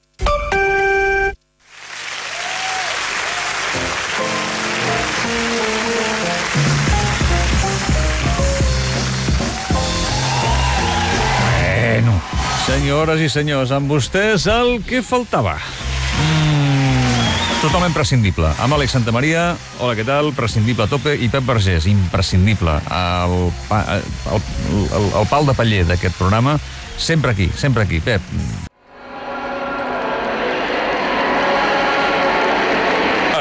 Senyores 12.73 13.21
i 13.21 13.29
senyors, 13.29 13.71
amb 13.75 13.91
vostès 13.91 14.47
el 14.49 14.79
que 14.89 15.03
faltava. 15.05 15.59
Mm, 16.23 17.27
totalment 17.61 17.93
prescindible. 17.93 18.49
Amb 18.65 18.79
Àlex 18.79 18.95
Santamaria, 18.97 19.43
hola, 19.77 19.93
què 19.99 20.07
tal? 20.09 20.33
Prescindible 20.33 20.87
a 20.87 20.89
tope. 20.89 21.13
I 21.13 21.29
Pep 21.29 21.45
Vergés, 21.45 21.85
imprescindible. 21.91 22.79
El, 22.89 23.37
pa, 23.69 23.83
el, 23.99 24.09
el, 24.89 25.09
el 25.21 25.29
pal 25.29 25.51
de 25.51 25.57
paller 25.59 25.85
d'aquest 25.91 26.17
programa, 26.17 26.57
sempre 26.97 27.37
aquí, 27.37 27.51
sempre 27.53 27.85
aquí. 27.85 28.01
Pep, 28.01 28.25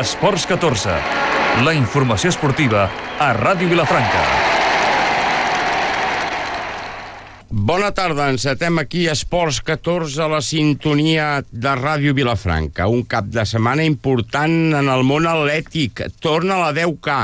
Esports 0.02 0.48
14. 0.50 1.00
La 1.64 1.78
informació 1.78 2.34
esportiva 2.34 2.90
a 3.22 3.36
Ràdio 3.38 3.70
Vilafranca. 3.72 4.51
Bona 7.52 7.90
tarda, 7.92 8.30
encetem 8.32 8.78
aquí 8.80 9.10
Esports 9.12 9.58
14 9.68 10.22
a 10.24 10.28
la 10.32 10.40
sintonia 10.40 11.42
de 11.52 11.74
Ràdio 11.76 12.14
Vilafranca. 12.16 12.88
Un 12.88 13.04
cap 13.04 13.28
de 13.28 13.44
setmana 13.44 13.84
important 13.84 14.72
en 14.80 14.88
el 14.88 15.04
món 15.04 15.28
atlètic. 15.28 16.00
Torna 16.24 16.56
la 16.62 16.72
10K. 16.72 17.18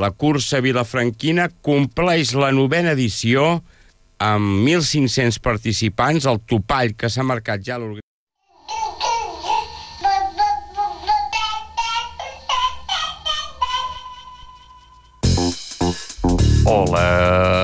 La 0.00 0.10
cursa 0.16 0.62
vilafranquina 0.64 1.50
compleix 1.60 2.32
la 2.32 2.48
novena 2.56 2.96
edició 2.96 3.60
amb 4.16 4.64
1.500 4.64 5.36
participants, 5.44 6.24
el 6.24 6.40
topall 6.48 6.96
que 6.96 7.12
s'ha 7.12 7.20
marcat 7.20 7.60
ja 7.60 7.76
l'organització. 7.76 8.08
Hola, 16.64 17.59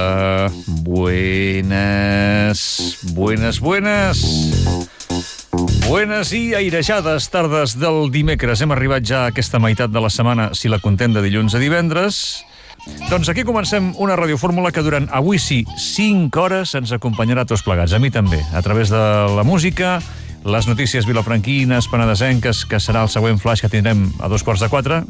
buenas, 0.83 2.61
buenas, 3.15 3.61
buenas. 3.61 4.19
Buenas 5.89 6.33
i 6.33 6.55
airejades 6.55 7.31
tardes 7.31 7.79
del 7.79 8.11
dimecres. 8.11 8.61
Hem 8.61 8.73
arribat 8.75 9.07
ja 9.07 9.25
a 9.25 9.31
aquesta 9.31 9.59
meitat 9.63 9.91
de 9.95 10.01
la 10.03 10.11
setmana, 10.11 10.51
si 10.55 10.69
la 10.69 10.81
contem 10.83 11.15
de 11.15 11.23
dilluns 11.23 11.55
a 11.55 11.61
divendres. 11.63 12.45
Doncs 13.11 13.29
aquí 13.31 13.43
comencem 13.47 13.95
una 14.03 14.17
radiofórmula 14.19 14.73
que 14.75 14.83
durant 14.83 15.09
avui 15.15 15.39
sí, 15.43 15.65
5 15.79 16.43
hores 16.43 16.75
ens 16.79 16.93
acompanyarà 16.95 17.47
tots 17.47 17.63
plegats, 17.67 17.95
a 17.95 17.99
mi 18.03 18.11
també, 18.15 18.43
a 18.55 18.63
través 18.63 18.91
de 18.95 19.03
la 19.35 19.45
música, 19.47 20.01
les 20.47 20.67
notícies 20.71 21.07
vilafranquines, 21.07 21.89
penedesenques, 21.91 22.65
que 22.67 22.79
serà 22.83 23.03
el 23.07 23.11
següent 23.11 23.43
flash 23.43 23.65
que 23.65 23.73
tindrem 23.73 24.11
a 24.21 24.31
dos 24.31 24.47
quarts 24.47 24.63
de 24.63 24.71
quatre, 24.71 25.03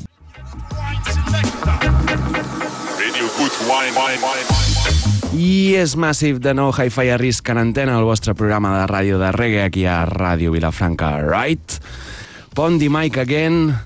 I 5.46 5.76
és 5.78 5.92
Massive 6.00 6.40
de 6.42 6.54
nou 6.56 6.72
Hi-Fi 6.74 7.12
a 7.14 7.16
risc 7.20 7.46
en 7.52 7.60
antena, 7.60 7.98
el 8.00 8.06
vostre 8.08 8.34
programa 8.34 8.72
de 8.80 8.86
ràdio 8.90 9.20
de 9.20 9.30
reggae 9.36 9.66
aquí 9.68 9.84
a 9.86 10.00
Ràdio 10.08 10.50
Vilafranca, 10.50 11.20
right? 11.22 11.76
Pondi 12.56 12.88
Mike 12.90 13.20
again, 13.20 13.76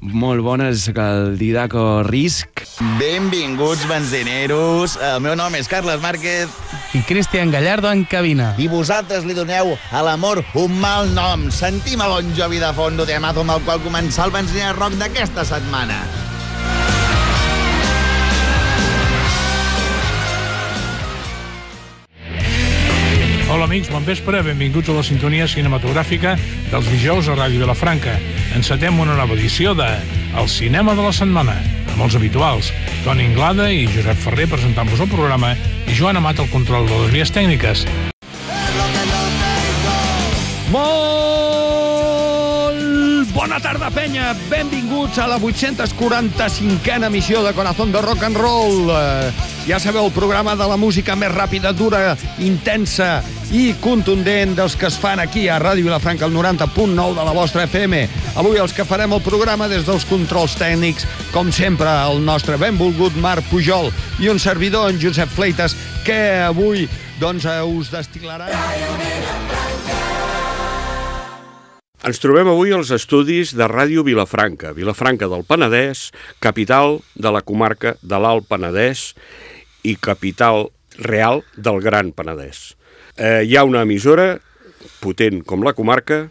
Molt 0.00 0.40
bones, 0.40 0.86
el 0.88 1.36
Didaco 1.36 2.02
Risc. 2.02 2.62
Benvinguts, 2.96 3.82
benzineros. 3.86 4.94
El 4.96 5.20
meu 5.20 5.34
nom 5.36 5.52
és 5.58 5.68
Carles 5.68 6.00
Márquez. 6.00 6.48
I 6.96 7.02
Cristian 7.04 7.52
Gallardo 7.52 7.90
en 7.92 8.06
cabina. 8.08 8.54
I 8.56 8.70
vosaltres 8.72 9.28
li 9.28 9.36
doneu 9.36 9.74
a 9.76 10.06
l'amor 10.06 10.40
un 10.56 10.80
mal 10.80 11.12
nom. 11.12 11.50
Sentim 11.52 12.00
a 12.00 12.08
Bon 12.08 12.32
Jovi 12.38 12.62
de 12.64 12.72
Fondo 12.72 13.04
de 13.04 13.20
Amato 13.20 13.44
amb 13.44 13.58
el 13.58 13.62
qual 13.68 13.84
començar 13.84 14.30
el 14.30 14.36
benziner 14.40 14.72
rock 14.78 14.96
d'aquesta 14.96 15.44
setmana. 15.44 16.00
Amics, 23.70 23.90
bon 23.92 24.02
vespre, 24.02 24.40
benvinguts 24.42 24.88
a 24.90 24.94
la 24.96 25.02
sintonia 25.06 25.44
cinematogràfica 25.46 26.32
dels 26.72 26.88
dijous 26.90 27.28
a 27.30 27.36
Ràdio 27.38 27.60
Vilafranca. 27.62 28.16
Encetem 28.58 28.98
una 28.98 29.14
nova 29.14 29.36
edició 29.36 29.76
de 29.78 29.86
El 30.34 30.50
cinema 30.50 30.96
de 30.98 31.04
la 31.06 31.12
setmana, 31.14 31.54
amb 31.92 32.02
els 32.02 32.16
habituals, 32.18 32.72
Toni 33.04 33.28
Inglada 33.30 33.70
i 33.70 33.86
Josep 33.86 34.18
Ferrer 34.26 34.48
presentant-vos 34.50 35.06
el 35.06 35.12
programa 35.14 35.54
i 35.86 35.94
Joan 35.94 36.18
Amat 36.18 36.42
al 36.42 36.50
control 36.50 36.90
de 36.90 36.98
les 37.04 37.14
vies 37.14 37.30
tècniques. 37.30 37.86
Molt 40.74 41.29
bona 43.40 43.56
tarda, 43.56 43.88
penya. 43.88 44.34
Benvinguts 44.50 45.16
a 45.18 45.26
la 45.26 45.38
845a 45.38 47.06
emissió 47.06 47.42
de 47.42 47.54
Corazón 47.54 47.90
de 47.90 48.02
Rock 48.02 48.24
and 48.24 48.36
Roll. 48.36 48.90
Eh, 48.92 49.30
ja 49.66 49.78
sabeu, 49.80 50.04
el 50.04 50.12
programa 50.12 50.52
de 50.56 50.66
la 50.68 50.76
música 50.76 51.16
més 51.16 51.32
ràpida, 51.32 51.72
dura, 51.72 52.18
intensa 52.44 53.22
i 53.56 53.72
contundent 53.80 54.52
dels 54.58 54.76
que 54.76 54.90
es 54.90 54.98
fan 55.00 55.22
aquí 55.24 55.46
a 55.48 55.56
Ràdio 55.62 55.88
Vilafranca, 55.88 56.28
el 56.28 56.36
90.9 56.36 57.16
de 57.16 57.24
la 57.24 57.32
vostra 57.32 57.64
FM. 57.64 58.02
Avui 58.36 58.60
els 58.60 58.76
que 58.76 58.84
farem 58.84 59.16
el 59.16 59.24
programa 59.24 59.70
des 59.72 59.88
dels 59.88 60.04
controls 60.10 60.58
tècnics, 60.60 61.08
com 61.32 61.48
sempre, 61.48 61.88
el 62.12 62.20
nostre 62.20 62.60
benvolgut 62.60 63.16
Marc 63.16 63.48
Pujol 63.48 63.88
i 64.20 64.28
un 64.28 64.38
servidor, 64.38 64.92
en 64.92 65.00
Josep 65.00 65.32
Fleites, 65.32 65.78
que 66.04 66.20
avui 66.44 66.84
doncs, 67.16 67.48
eh, 67.48 67.62
us 67.64 67.88
destil·larà... 67.88 68.52
Ens 72.00 72.16
trobem 72.16 72.48
avui 72.48 72.70
als 72.72 72.88
estudis 72.96 73.50
de 73.52 73.66
Ràdio 73.68 74.00
Vilafranca, 74.06 74.70
Vilafranca 74.72 75.26
del 75.28 75.42
Penedès, 75.44 76.06
capital 76.40 77.02
de 77.12 77.28
la 77.28 77.42
comarca 77.44 77.92
de 78.00 78.16
l'Alt 78.16 78.46
Penedès 78.48 79.10
i 79.84 79.98
capital 80.00 80.70
real 80.96 81.42
del 81.60 81.82
Gran 81.84 82.14
Penedès. 82.16 82.70
Eh, 83.20 83.44
hi 83.44 83.52
ha 83.52 83.66
una 83.68 83.82
emissora 83.84 84.38
potent 85.04 85.42
com 85.44 85.60
la 85.60 85.74
comarca 85.76 86.22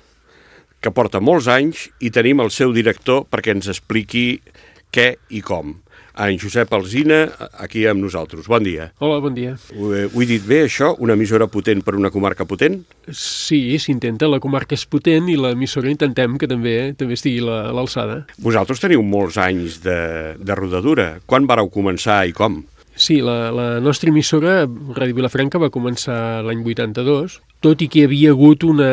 que 0.82 0.90
porta 0.90 1.22
molts 1.22 1.46
anys 1.54 1.86
i 2.02 2.10
tenim 2.10 2.42
el 2.42 2.50
seu 2.50 2.74
director 2.74 3.28
perquè 3.30 3.54
ens 3.54 3.70
expliqui 3.70 4.42
què 4.90 5.12
i 5.30 5.44
com. 5.46 5.76
En 6.20 6.36
Josep 6.36 6.74
Alzina, 6.76 7.22
aquí 7.64 7.86
amb 7.88 8.04
nosaltres. 8.04 8.50
Bon 8.52 8.64
dia. 8.64 8.90
Hola, 9.00 9.22
bon 9.24 9.36
dia. 9.38 9.54
Ho 9.72 9.94
he, 9.96 10.02
ho 10.12 10.22
he 10.22 10.28
dit 10.28 10.44
bé, 10.44 10.66
això? 10.66 10.92
Una 11.00 11.16
emissora 11.16 11.48
potent 11.48 11.80
per 11.86 11.96
una 11.96 12.12
comarca 12.12 12.44
potent? 12.50 12.82
Sí, 13.08 13.78
s'intenta, 13.80 14.28
la 14.28 14.42
comarca 14.44 14.76
és 14.76 14.84
potent 14.84 15.30
i 15.32 15.38
l'emissora 15.40 15.88
intentem 15.88 16.36
que 16.42 16.50
també 16.52 16.76
també 17.00 17.16
estigui 17.16 17.40
a 17.48 17.70
l'alçada. 17.72 18.26
Vosaltres 18.44 18.84
teniu 18.84 19.06
molts 19.06 19.40
anys 19.40 19.80
de, 19.86 20.36
de 20.36 20.60
rodadura. 20.60 21.14
Quan 21.26 21.48
vareu 21.48 21.72
començar 21.72 22.26
i 22.28 22.36
com? 22.36 22.60
Sí, 23.00 23.22
la, 23.22 23.48
la 23.56 23.80
nostra 23.80 24.10
emissora, 24.12 24.66
Ràdio 24.68 25.16
Vilafranca, 25.16 25.56
va 25.56 25.70
començar 25.72 26.42
l'any 26.44 26.66
82, 26.68 27.38
tot 27.64 27.80
i 27.80 27.88
que 27.88 28.02
hi 28.02 28.10
havia 28.10 28.34
hagut 28.34 28.66
una, 28.68 28.90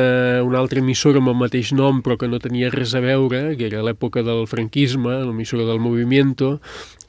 una 0.47 0.61
altra 0.61 0.79
emissora 0.79 1.19
amb 1.19 1.33
el 1.33 1.35
mateix 1.41 1.73
nom 1.75 1.99
però 2.07 2.15
que 2.21 2.29
no 2.31 2.39
tenia 2.39 2.71
res 2.71 2.95
a 2.95 3.03
veure, 3.03 3.41
que 3.59 3.67
era 3.67 3.83
l'època 3.83 4.23
del 4.23 4.45
franquisme, 4.47 5.17
l'emissora 5.27 5.67
del 5.67 5.83
Movimiento, 5.83 6.61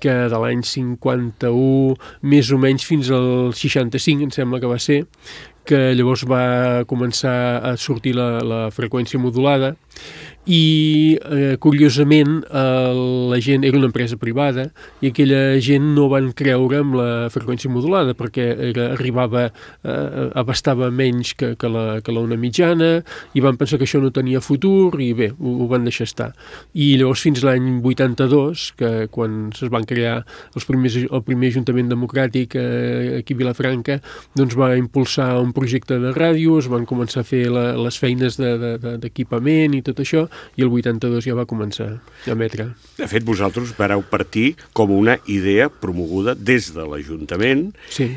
que 0.02 0.16
de 0.34 0.40
l'any 0.42 0.66
51 0.66 1.94
més 2.34 2.50
o 2.50 2.58
menys 2.66 2.90
fins 2.90 3.14
al 3.14 3.54
65, 3.54 4.26
em 4.26 4.34
sembla 4.34 4.58
que 4.58 4.74
va 4.74 4.82
ser, 4.82 5.04
que 5.70 5.92
llavors 5.94 6.26
va 6.26 6.82
començar 6.90 7.62
a 7.62 7.76
sortir 7.78 8.16
la, 8.18 8.40
la 8.42 8.62
freqüència 8.74 9.22
modulada 9.22 9.76
i 10.48 11.18
eh, 11.20 11.58
curiosament 11.60 12.40
eh, 12.48 12.94
la 13.32 13.40
gent 13.44 13.66
era 13.68 13.78
una 13.78 13.90
empresa 13.90 14.16
privada 14.18 14.70
i 15.04 15.12
aquella 15.12 15.60
gent 15.64 15.92
no 15.98 16.08
van 16.12 16.32
creure 16.38 16.80
amb 16.84 16.96
la 16.96 17.10
freqüència 17.34 17.72
modulada 17.72 18.16
perquè 18.18 18.46
era, 18.70 18.92
arribava, 18.96 19.48
eh, 19.84 20.28
abastava 20.40 20.90
menys 20.92 21.34
que, 21.36 21.54
que, 21.60 21.72
la, 21.72 22.00
que 22.02 22.16
la 22.16 22.24
una 22.24 22.38
mitjana 22.40 23.02
i 23.36 23.44
van 23.44 23.60
pensar 23.60 23.80
que 23.80 23.88
això 23.88 24.00
no 24.04 24.14
tenia 24.16 24.42
futur 24.44 24.96
i 25.04 25.12
bé, 25.18 25.30
ho, 25.36 25.54
ho 25.64 25.68
van 25.68 25.88
deixar 25.88 26.08
estar. 26.08 26.30
I 26.74 26.94
llavors 27.00 27.26
fins 27.26 27.44
l'any 27.44 27.82
82, 27.84 28.72
que 28.80 28.92
quan 29.12 29.50
es 29.52 29.72
van 29.74 29.86
crear 29.88 30.22
els 30.56 30.68
primers, 30.68 30.98
el 31.04 31.24
primer 31.28 31.52
Ajuntament 31.52 31.92
Democràtic 31.92 32.56
eh, 32.60 33.20
aquí 33.20 33.36
a 33.36 33.42
Vilafranca, 33.42 34.00
doncs 34.38 34.56
va 34.60 34.72
impulsar 34.80 35.30
un 35.42 35.54
projecte 35.56 36.00
de 36.02 36.14
ràdio, 36.16 36.58
es 36.62 36.72
van 36.72 36.88
començar 36.88 37.24
a 37.24 37.28
fer 37.28 37.46
la, 37.52 37.70
les 37.80 38.00
feines 38.00 38.40
d'equipament 38.40 39.72
de, 39.72 39.76
de, 39.76 39.82
i 39.82 39.86
tot 39.86 40.04
això, 40.04 40.28
i 40.56 40.66
el 40.66 40.72
82 40.74 41.26
ja 41.28 41.36
va 41.38 41.48
començar 41.50 41.90
a 41.98 42.32
emetre. 42.34 42.72
De 42.98 43.10
fet, 43.10 43.26
vosaltres 43.28 43.76
vareu 43.78 44.04
partir 44.06 44.56
com 44.74 44.94
una 44.96 45.18
idea 45.28 45.70
promoguda 45.70 46.36
des 46.36 46.72
de 46.76 46.86
l'Ajuntament 46.88 47.70
sí. 47.90 48.10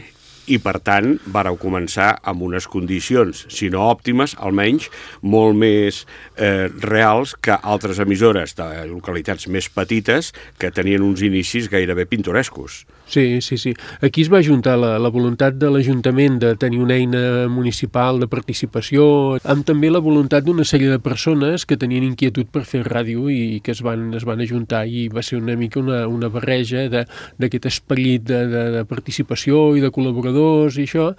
i, 0.47 0.59
per 0.63 0.79
tant, 0.85 1.17
vareu 1.33 1.59
començar 1.61 2.13
amb 2.23 2.47
unes 2.47 2.69
condicions, 2.71 3.45
si 3.53 3.71
no 3.73 3.85
òptimes, 3.91 4.37
almenys 4.39 4.91
molt 5.23 5.59
més 5.59 6.05
eh, 6.37 6.69
reals 6.85 7.37
que 7.41 7.59
altres 7.61 8.01
emissores 8.03 8.57
de 8.59 8.71
localitats 8.91 9.49
més 9.49 9.69
petites 9.73 10.33
que 10.59 10.73
tenien 10.75 11.05
uns 11.07 11.23
inicis 11.27 11.71
gairebé 11.73 12.09
pintorescos. 12.11 12.85
Sí, 13.11 13.41
sí, 13.41 13.59
sí. 13.59 13.75
Aquí 14.01 14.23
es 14.23 14.29
va 14.31 14.39
juntar 14.39 14.77
la, 14.79 14.93
la 15.03 15.11
voluntat 15.11 15.57
de 15.59 15.67
l'Ajuntament 15.67 16.37
de 16.39 16.53
tenir 16.55 16.79
una 16.79 16.95
eina 16.95 17.49
municipal 17.51 18.21
de 18.23 18.29
participació, 18.31 19.03
amb 19.43 19.67
també 19.67 19.91
la 19.91 19.99
voluntat 19.99 20.47
d'una 20.47 20.63
sèrie 20.63 20.93
de 20.93 21.01
persones 21.03 21.67
que 21.67 21.79
tenien 21.81 22.07
inquietud 22.07 22.47
per 22.55 22.63
fer 22.71 22.85
ràdio 22.87 23.27
i 23.35 23.59
que 23.67 23.75
es 23.75 23.83
van, 23.83 24.13
es 24.15 24.23
van 24.29 24.45
ajuntar 24.47 24.85
i 24.87 25.09
va 25.11 25.27
ser 25.27 25.41
una 25.43 25.59
mica 25.59 25.83
una, 25.83 26.05
una 26.07 26.31
barreja 26.31 26.87
d'aquest 26.87 27.67
esperit 27.67 28.31
de, 28.31 28.45
de, 28.47 28.65
de 28.79 28.87
participació 28.87 29.73
i 29.75 29.83
de 29.83 29.91
col·laboradors 29.91 30.79
i 30.79 30.87
això. 30.87 31.11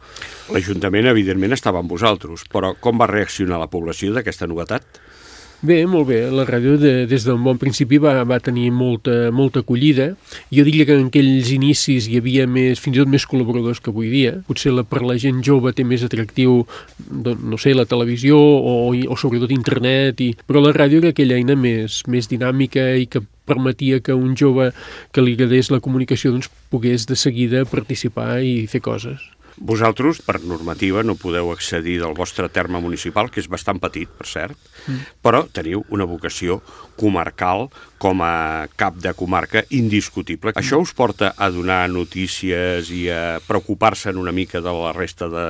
L'Ajuntament, 0.56 1.12
evidentment, 1.12 1.60
estava 1.60 1.84
amb 1.84 1.92
vosaltres, 1.92 2.48
però 2.48 2.72
com 2.80 3.04
va 3.04 3.12
reaccionar 3.12 3.60
la 3.60 3.68
població 3.68 4.16
d'aquesta 4.16 4.48
novetat? 4.48 5.04
Bé, 5.62 5.84
molt 5.86 6.08
bé. 6.10 6.24
La 6.34 6.42
ràdio 6.48 6.74
de, 6.82 6.92
des 7.06 7.22
del 7.28 7.38
bon 7.38 7.60
principi 7.62 8.00
va, 8.02 8.16
va 8.26 8.40
tenir 8.42 8.72
molta, 8.74 9.30
molta 9.30 9.62
acollida. 9.62 10.08
Jo 10.50 10.64
diria 10.66 10.88
que 10.90 10.96
en 10.98 11.12
aquells 11.12 11.52
inicis 11.54 12.08
hi 12.10 12.18
havia 12.18 12.48
més, 12.50 12.82
fins 12.82 12.98
i 12.98 13.02
tot 13.04 13.12
més 13.14 13.28
col·laboradors 13.30 13.78
que 13.78 13.92
avui 13.94 14.10
dia. 14.10 14.40
Potser 14.48 14.74
la, 14.74 14.82
per 14.82 15.04
la 15.06 15.20
gent 15.22 15.44
jove 15.46 15.70
té 15.78 15.86
més 15.86 16.02
atractiu, 16.08 16.64
doncs, 16.98 17.44
no 17.46 17.60
sé, 17.62 17.76
la 17.78 17.86
televisió 17.86 18.40
o, 18.42 18.74
o 18.90 19.18
sobretot 19.22 19.54
internet, 19.54 20.24
i, 20.26 20.32
però 20.50 20.64
la 20.66 20.74
ràdio 20.74 21.04
era 21.04 21.12
aquella 21.14 21.38
eina 21.38 21.54
més, 21.54 22.00
més 22.10 22.32
dinàmica 22.32 22.88
i 22.98 23.06
que 23.06 23.22
permetia 23.46 24.00
que 24.02 24.18
un 24.18 24.34
jove 24.34 24.72
que 25.14 25.22
li 25.22 25.36
agradés 25.38 25.70
la 25.70 25.82
comunicació 25.84 26.34
doncs, 26.34 26.50
pogués 26.74 27.06
de 27.06 27.20
seguida 27.20 27.68
participar 27.70 28.40
i 28.42 28.66
fer 28.72 28.82
coses. 28.82 29.22
Vosaltres, 29.62 30.24
per 30.26 30.40
normativa, 30.42 31.04
no 31.06 31.14
podeu 31.20 31.52
accedir 31.54 32.00
del 32.02 32.16
vostre 32.18 32.48
terme 32.50 32.80
municipal, 32.82 33.30
que 33.30 33.38
és 33.44 33.50
bastant 33.52 33.78
petit, 33.82 34.10
per 34.10 34.26
cert, 34.26 34.58
mm. 34.88 35.20
però 35.22 35.44
teniu 35.54 35.84
una 35.94 36.08
vocació 36.10 36.58
comarcal 36.98 37.68
com 38.02 38.24
a 38.26 38.68
cap 38.74 38.98
de 38.98 39.14
comarca 39.14 39.62
indiscutible. 39.70 40.50
Mm. 40.56 40.64
Això 40.64 40.82
us 40.82 40.96
porta 40.98 41.36
a 41.38 41.52
donar 41.54 41.84
notícies 41.94 42.90
i 42.90 43.06
a 43.14 43.38
preocupar-se 43.46 44.16
una 44.18 44.34
mica 44.34 44.66
de 44.66 44.74
la 44.74 44.96
resta 44.98 45.30
de, 45.30 45.46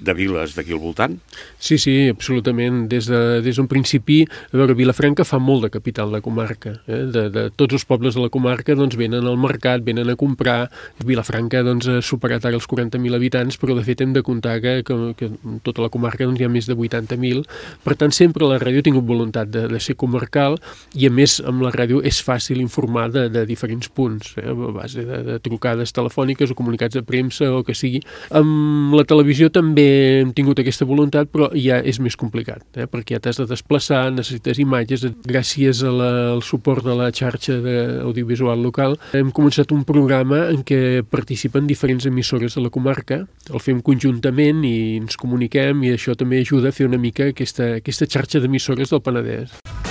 de 0.00 0.14
viles 0.16 0.54
d'aquí 0.56 0.72
al 0.74 0.80
voltant? 0.82 1.16
Sí, 1.60 1.76
sí, 1.78 2.08
absolutament. 2.08 2.86
Des 2.90 3.06
d'un 3.10 3.42
de, 3.42 3.42
des 3.44 3.60
principi, 3.68 4.22
a 4.52 4.56
veure, 4.56 4.74
Vilafranca 4.74 5.24
fa 5.28 5.38
molt 5.38 5.66
de 5.66 5.70
capital 5.70 6.12
de 6.12 6.20
comarca. 6.24 6.78
Eh? 6.86 7.04
De, 7.12 7.26
de 7.30 7.44
tots 7.54 7.76
els 7.76 7.84
pobles 7.84 8.16
de 8.16 8.24
la 8.24 8.30
comarca 8.32 8.74
doncs, 8.74 8.96
venen 8.96 9.26
al 9.28 9.38
mercat, 9.40 9.84
venen 9.84 10.10
a 10.10 10.16
comprar. 10.16 10.70
Vilafranca 11.04 11.62
doncs, 11.66 11.88
ha 11.88 12.00
superat 12.02 12.46
ara 12.48 12.56
els 12.58 12.68
40.000 12.70 13.18
habitants, 13.18 13.58
però 13.60 13.76
de 13.76 13.84
fet 13.86 14.00
hem 14.00 14.14
de 14.16 14.24
comptar 14.26 14.58
que, 14.64 14.80
que, 14.86 14.98
que 15.18 15.30
tota 15.66 15.84
la 15.84 15.90
comarca 15.92 16.24
doncs, 16.24 16.40
hi 16.40 16.48
ha 16.48 16.52
més 16.52 16.68
de 16.70 16.76
80.000. 16.76 17.44
Per 17.84 17.96
tant, 18.00 18.14
sempre 18.14 18.48
la 18.48 18.58
ràdio 18.62 18.80
ha 18.80 18.88
tingut 18.88 19.06
voluntat 19.06 19.52
de, 19.52 19.66
de 19.70 19.82
ser 19.82 19.96
comarcal 20.00 20.58
i, 20.94 21.06
a 21.06 21.12
més, 21.12 21.38
amb 21.44 21.64
la 21.64 21.74
ràdio 21.74 22.00
és 22.06 22.22
fàcil 22.24 22.62
informar 22.62 23.10
de, 23.12 23.28
de 23.32 23.44
diferents 23.48 23.92
punts, 23.92 24.34
eh? 24.40 24.48
a 24.48 24.72
base 24.80 25.04
de, 25.04 25.22
de 25.26 25.38
trucades 25.44 25.92
telefòniques 25.96 26.50
o 26.50 26.58
comunicats 26.58 26.96
de 26.96 27.04
premsa 27.06 27.50
o 27.52 27.62
que 27.66 27.76
sigui. 27.76 28.00
Amb 28.36 28.94
la 28.96 29.04
televisió 29.08 29.50
també 29.52 29.89
hem 30.20 30.32
tingut 30.36 30.60
aquesta 30.62 30.86
voluntat, 30.88 31.30
però 31.32 31.50
ja 31.56 31.80
és 31.80 32.00
més 32.02 32.16
complicat, 32.18 32.64
eh? 32.76 32.86
perquè 32.90 33.16
ja 33.16 33.22
t'has 33.24 33.40
de 33.40 33.46
desplaçar, 33.50 34.02
necessites 34.14 34.60
imatges. 34.62 35.06
Gràcies 35.26 35.82
a 35.86 35.92
la, 35.94 36.10
al 36.34 36.42
suport 36.46 36.86
de 36.86 36.96
la 36.96 37.10
xarxa 37.14 37.58
audiovisual 38.04 38.62
local, 38.62 38.96
hem 39.16 39.32
començat 39.34 39.74
un 39.74 39.84
programa 39.88 40.46
en 40.50 40.64
què 40.66 41.02
participen 41.10 41.68
diferents 41.70 42.08
emissores 42.10 42.56
de 42.56 42.64
la 42.64 42.72
comarca, 42.72 43.22
el 43.50 43.62
fem 43.62 43.82
conjuntament 43.84 44.64
i 44.66 44.76
ens 45.00 45.18
comuniquem 45.20 45.86
i 45.86 45.94
això 45.96 46.16
també 46.18 46.42
ajuda 46.44 46.70
a 46.70 46.76
fer 46.76 46.88
una 46.90 47.00
mica 47.00 47.30
aquesta, 47.30 47.76
aquesta 47.80 48.08
xarxa 48.10 48.42
d'emissores 48.42 48.92
del 48.92 49.04
Penedès. 49.04 49.89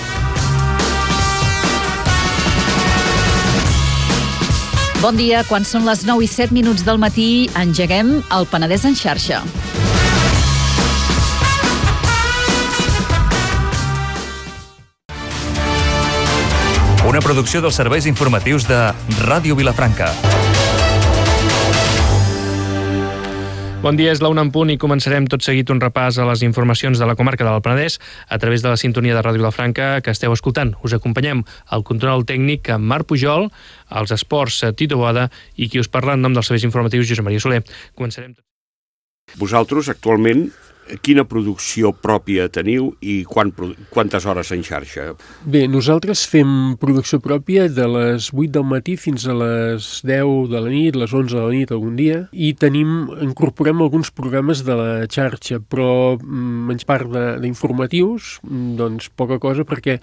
Bon 5.00 5.16
dia, 5.16 5.40
quan 5.48 5.64
són 5.64 5.86
les 5.88 6.02
9 6.04 6.20
i 6.20 6.28
7 6.28 6.52
minuts 6.52 6.82
del 6.84 6.98
matí, 7.00 7.48
engeguem 7.56 8.18
el 8.36 8.44
Penedès 8.50 8.84
en 8.84 8.98
xarxa. 9.00 9.38
Una 17.08 17.24
producció 17.24 17.64
dels 17.64 17.80
serveis 17.80 18.04
informatius 18.12 18.68
de 18.68 18.82
Ràdio 19.24 19.56
Vilafranca. 19.56 20.12
Bon 23.80 23.96
dia, 23.96 24.10
és 24.12 24.20
la 24.20 24.28
una 24.28 24.42
en 24.44 24.50
punt 24.52 24.68
i 24.68 24.74
començarem 24.76 25.24
tot 25.32 25.40
seguit 25.40 25.70
un 25.72 25.78
repàs 25.80 26.18
a 26.20 26.26
les 26.28 26.42
informacions 26.44 27.00
de 27.00 27.06
la 27.08 27.14
comarca 27.16 27.46
del 27.46 27.62
Penedès 27.64 27.96
a 28.28 28.36
través 28.36 28.60
de 28.60 28.68
la 28.68 28.76
sintonia 28.76 29.14
de 29.16 29.22
Ràdio 29.24 29.40
Vilafranca 29.40 30.02
que 30.04 30.12
esteu 30.12 30.34
escoltant. 30.36 30.74
Us 30.84 30.92
acompanyem 30.92 31.40
al 31.72 31.80
control 31.88 32.26
tècnic 32.28 32.68
amb 32.74 32.84
Marc 32.92 33.08
Pujol, 33.08 33.48
als 33.88 34.12
esports 34.12 34.60
Tito 34.76 35.00
Boada 35.00 35.30
i 35.56 35.70
qui 35.72 35.80
us 35.80 35.88
parla 35.88 36.12
en 36.12 36.20
nom 36.20 36.36
dels 36.36 36.52
serveis 36.52 36.68
informatius 36.68 37.08
Josep 37.08 37.24
Maria 37.24 37.40
Soler. 37.40 37.62
Començarem 37.96 38.34
tot 38.36 39.40
Vosaltres, 39.40 39.88
actualment, 39.88 40.50
quina 41.04 41.24
producció 41.28 41.92
pròpia 41.94 42.48
teniu 42.52 42.90
i 43.00 43.20
quan, 43.28 43.52
quantes 43.92 44.26
hores 44.26 44.50
en 44.54 44.64
xarxa? 44.66 45.10
Bé, 45.44 45.66
nosaltres 45.70 46.24
fem 46.30 46.76
producció 46.80 47.20
pròpia 47.22 47.68
de 47.70 47.86
les 47.90 48.30
8 48.34 48.50
del 48.58 48.66
matí 48.68 48.96
fins 49.00 49.26
a 49.28 49.36
les 49.36 49.90
10 50.06 50.50
de 50.52 50.62
la 50.62 50.72
nit, 50.72 50.98
les 50.98 51.14
11 51.14 51.36
de 51.36 51.42
la 51.44 51.52
nit 51.54 51.74
algun 51.74 51.96
dia, 51.98 52.24
i 52.32 52.52
tenim, 52.58 53.10
incorporem 53.22 53.82
alguns 53.82 54.12
programes 54.14 54.64
de 54.66 54.76
la 54.78 54.90
xarxa, 55.10 55.60
però 55.60 56.16
mm, 56.16 56.66
menys 56.70 56.88
part 56.88 57.10
d'informatius, 57.42 58.38
mm, 58.46 58.74
doncs 58.80 59.10
poca 59.16 59.40
cosa, 59.42 59.66
perquè 59.68 60.00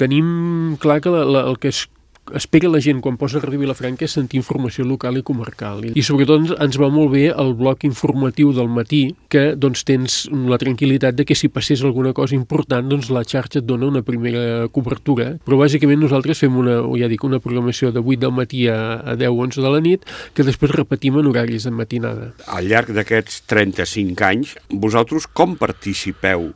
tenim 0.00 0.76
clar 0.80 1.00
que 1.04 1.12
la, 1.12 1.24
la, 1.28 1.44
el 1.50 1.58
que 1.60 1.68
es 1.68 1.84
espera 2.32 2.70
la 2.72 2.80
gent 2.80 3.02
quan 3.04 3.18
posa 3.20 3.40
Ràdio 3.42 3.60
Vilafranca 3.60 4.08
sentir 4.08 4.38
informació 4.40 4.86
local 4.88 5.18
i 5.18 5.22
comarcal. 5.26 5.82
I, 5.92 6.04
sobretot 6.06 6.54
ens, 6.56 6.78
va 6.80 6.88
molt 6.92 7.12
bé 7.12 7.26
el 7.30 7.52
bloc 7.58 7.84
informatiu 7.84 8.54
del 8.56 8.70
matí, 8.72 9.02
que 9.28 9.52
doncs 9.60 9.84
tens 9.84 10.16
la 10.32 10.58
tranquil·litat 10.60 11.18
de 11.18 11.26
que 11.28 11.36
si 11.36 11.50
passés 11.52 11.84
alguna 11.84 12.14
cosa 12.16 12.36
important, 12.38 12.88
doncs 12.88 13.10
la 13.12 13.24
xarxa 13.28 13.60
et 13.60 13.68
dona 13.68 13.90
una 13.90 14.04
primera 14.06 14.66
cobertura. 14.72 15.34
Però 15.44 15.60
bàsicament 15.60 16.00
nosaltres 16.00 16.40
fem 16.40 16.56
una, 16.56 16.80
ja 17.00 17.10
dic, 17.12 17.24
una 17.26 17.42
programació 17.44 17.92
de 17.92 18.00
8 18.00 18.24
del 18.24 18.34
matí 18.34 18.66
a, 18.72 18.80
a 19.04 19.16
10 19.20 19.30
o 19.30 19.38
11 19.44 19.64
de 19.64 19.74
la 19.76 19.84
nit, 19.84 20.08
que 20.34 20.46
després 20.46 20.74
repetim 20.74 21.20
en 21.20 21.28
horaris 21.30 21.68
de 21.68 21.74
matinada. 21.74 22.32
Al 22.48 22.68
llarg 22.70 22.94
d'aquests 22.96 23.44
35 23.50 24.28
anys, 24.30 24.56
vosaltres 24.70 25.28
com 25.28 25.58
participeu 25.60 26.52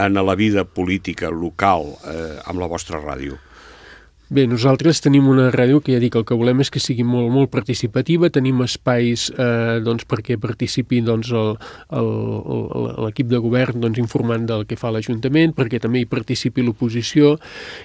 en 0.00 0.14
la 0.14 0.34
vida 0.34 0.64
política 0.64 1.30
local 1.30 1.94
eh, 2.06 2.38
amb 2.46 2.60
la 2.62 2.68
vostra 2.70 3.00
ràdio? 3.02 3.36
Bé, 4.30 4.44
nosaltres 4.46 5.00
tenim 5.02 5.26
una 5.26 5.48
ràdio 5.50 5.80
que 5.82 5.90
ja 5.90 5.98
dic, 5.98 6.14
el 6.14 6.22
que 6.22 6.36
volem 6.38 6.60
és 6.62 6.68
que 6.70 6.78
sigui 6.78 7.02
molt, 7.02 7.32
molt 7.34 7.50
participativa, 7.50 8.28
tenim 8.30 8.60
espais 8.62 9.24
eh, 9.34 9.80
doncs, 9.82 10.04
perquè 10.06 10.36
participi 10.38 11.00
doncs, 11.02 11.32
l'equip 11.90 13.26
de 13.26 13.40
govern 13.42 13.82
doncs, 13.82 13.98
informant 13.98 14.44
del 14.46 14.62
que 14.70 14.78
fa 14.78 14.92
l'Ajuntament, 14.94 15.50
perquè 15.56 15.80
també 15.82 16.04
hi 16.04 16.06
participi 16.06 16.62
l'oposició 16.62 17.32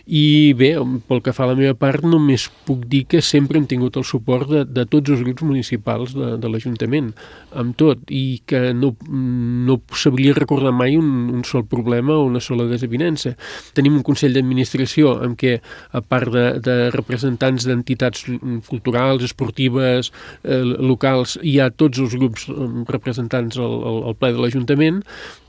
i 0.05 0.53
bé, 0.53 0.75
pel 1.09 1.23
que 1.25 1.33
fa 1.33 1.47
a 1.47 1.49
la 1.49 1.55
meva 1.57 1.73
part 1.81 2.05
només 2.05 2.45
puc 2.69 2.85
dir 2.93 3.07
que 3.09 3.23
sempre 3.25 3.57
hem 3.57 3.65
tingut 3.65 3.97
el 3.97 4.05
suport 4.05 4.45
de, 4.53 4.61
de 4.69 4.85
tots 4.85 5.15
els 5.15 5.25
grups 5.25 5.47
municipals 5.49 6.13
de, 6.13 6.35
de 6.37 6.53
l'Ajuntament, 6.53 7.09
amb 7.57 7.73
tot, 7.73 8.05
i 8.13 8.43
que 8.45 8.69
no, 8.77 8.93
no 9.09 9.79
sabria 9.97 10.37
recordar 10.37 10.75
mai 10.77 10.93
un, 11.01 11.09
un 11.33 11.41
sol 11.41 11.65
problema 11.65 12.19
o 12.19 12.29
una 12.29 12.43
sola 12.51 12.69
desavinença. 12.69 13.33
Tenim 13.73 13.97
un 13.97 14.05
Consell 14.05 14.37
d'Administració 14.37 15.17
en 15.25 15.33
què, 15.41 15.57
a 15.89 16.05
part 16.05 16.34
de, 16.35 16.45
de 16.65 16.75
representants 16.95 17.67
d'entitats 17.67 18.25
culturals, 18.69 19.25
esportives, 19.25 20.11
eh, 20.43 20.61
locals, 20.63 21.37
hi 21.43 21.57
ha 21.59 21.71
tots 21.71 22.03
els 22.03 22.15
grups 22.19 22.49
eh, 22.51 22.69
representants 22.91 23.59
al, 23.61 23.79
al, 23.91 24.03
al 24.11 24.19
ple 24.19 24.33
de 24.35 24.43
l'Ajuntament, 24.43 25.01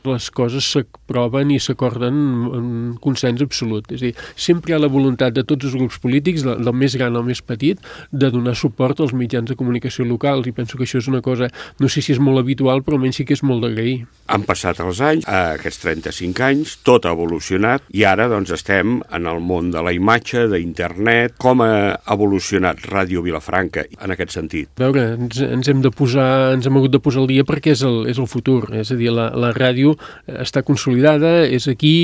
les 0.09 0.29
coses 0.35 0.71
s'aproven 0.75 1.53
i 1.55 1.59
s'acorden 1.63 2.17
en 2.57 2.69
consens 3.03 3.43
absolut. 3.45 3.91
És 3.93 4.03
a 4.03 4.09
dir, 4.09 4.15
sempre 4.35 4.73
hi 4.73 4.77
ha 4.77 4.81
la 4.83 4.91
voluntat 4.93 5.35
de 5.37 5.45
tots 5.47 5.69
els 5.69 5.77
grups 5.77 6.01
polítics, 6.03 6.45
del, 6.47 6.73
més 6.77 6.97
gran 6.99 7.17
al 7.17 7.27
més 7.27 7.43
petit, 7.43 7.81
de 8.13 8.31
donar 8.33 8.57
suport 8.59 9.01
als 9.01 9.15
mitjans 9.17 9.51
de 9.51 9.57
comunicació 9.59 10.07
locals 10.07 10.47
i 10.47 10.55
penso 10.57 10.79
que 10.79 10.87
això 10.87 11.01
és 11.03 11.11
una 11.11 11.23
cosa, 11.25 11.51
no 11.81 11.91
sé 11.93 12.03
si 12.05 12.15
és 12.15 12.23
molt 12.23 12.41
habitual, 12.43 12.83
però 12.85 12.99
almenys 12.99 13.21
sí 13.21 13.27
que 13.29 13.37
és 13.37 13.45
molt 13.47 13.65
d'agrair. 13.65 14.07
Han 14.33 14.47
passat 14.47 14.81
els 14.85 15.01
anys, 15.01 15.27
eh, 15.27 15.57
aquests 15.57 15.83
35 15.85 16.45
anys, 16.47 16.77
tot 16.87 17.07
ha 17.07 17.15
evolucionat 17.17 17.87
i 17.95 18.05
ara 18.09 18.29
doncs, 18.31 18.53
estem 18.55 19.01
en 19.15 19.27
el 19.31 19.41
món 19.41 19.71
de 19.75 19.83
la 19.83 19.95
imatge, 19.95 20.47
d'internet. 20.51 21.37
Com 21.43 21.63
ha 21.65 21.97
evolucionat 22.13 22.83
Ràdio 22.87 23.23
Vilafranca 23.25 23.87
en 24.03 24.15
aquest 24.15 24.37
sentit? 24.37 24.71
A 24.79 24.87
veure, 24.87 25.07
ens, 25.17 25.41
ens 25.43 25.71
hem 25.71 25.83
de 25.85 25.93
posar, 25.95 26.55
ens 26.57 26.69
hem 26.69 26.79
hagut 26.79 26.95
de 26.95 27.03
posar 27.03 27.25
al 27.25 27.31
dia 27.31 27.47
perquè 27.47 27.75
és 27.77 27.85
el, 27.87 28.05
és 28.11 28.21
el 28.23 28.29
futur, 28.31 28.63
és 28.77 28.93
a 28.93 28.99
dir, 28.99 29.11
la, 29.15 29.29
la 29.37 29.53
ràdio 29.57 29.96
està 30.27 30.63
consolidada, 30.67 31.45
és 31.47 31.69
aquí, 31.71 31.95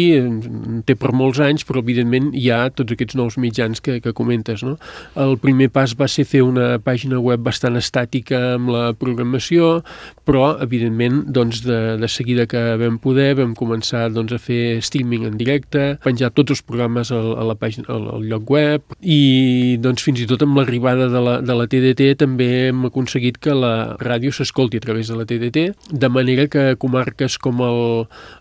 té 0.87 0.97
per 0.99 1.13
molts 1.17 1.41
anys, 1.43 1.67
però 1.69 1.83
evidentment 1.83 2.31
hi 2.37 2.49
ha 2.53 2.67
tots 2.71 2.95
aquests 2.95 3.17
nous 3.19 3.39
mitjans 3.41 3.83
que, 3.83 3.99
que 4.05 4.15
comentes. 4.17 4.65
No? 4.67 4.77
El 5.19 5.37
primer 5.43 5.71
pas 5.73 5.95
va 5.99 6.09
ser 6.11 6.27
fer 6.29 6.43
una 6.47 6.77
pàgina 6.83 7.21
web 7.23 7.43
bastant 7.45 7.79
estàtica 7.81 8.55
amb 8.57 8.73
la 8.73 8.85
programació, 8.99 9.81
però 10.27 10.53
evidentment 10.63 11.23
doncs, 11.35 11.63
de, 11.67 11.81
de 12.01 12.09
seguida 12.11 12.47
que 12.51 12.61
vam 12.81 12.99
poder 13.03 13.33
vam 13.39 13.55
començar 13.59 14.09
doncs, 14.13 14.35
a 14.37 14.41
fer 14.43 14.81
streaming 14.85 15.27
en 15.29 15.39
directe, 15.41 15.97
penjar 16.05 16.33
tots 16.35 16.57
els 16.57 16.63
programes 16.67 17.13
al, 17.15 17.33
a 17.39 17.47
la 17.47 17.57
pàgina, 17.59 17.89
al, 17.93 18.09
al 18.17 18.27
lloc 18.31 18.51
web 18.53 18.97
i 19.03 19.79
doncs, 19.83 20.05
fins 20.07 20.23
i 20.23 20.29
tot 20.31 20.45
amb 20.45 20.59
l'arribada 20.59 21.09
de, 21.13 21.23
la, 21.23 21.39
de 21.45 21.57
la 21.59 21.69
TDT 21.71 22.13
també 22.23 22.49
hem 22.69 22.87
aconseguit 22.89 23.39
que 23.43 23.55
la 23.57 23.75
ràdio 24.01 24.33
s'escolti 24.35 24.81
a 24.81 24.85
través 24.85 25.11
de 25.11 25.19
la 25.19 25.27
TDT, 25.29 25.67
de 25.91 26.13
manera 26.13 26.49
que 26.51 26.73
comarques 26.81 27.39
com 27.43 27.63
el, 27.67 27.82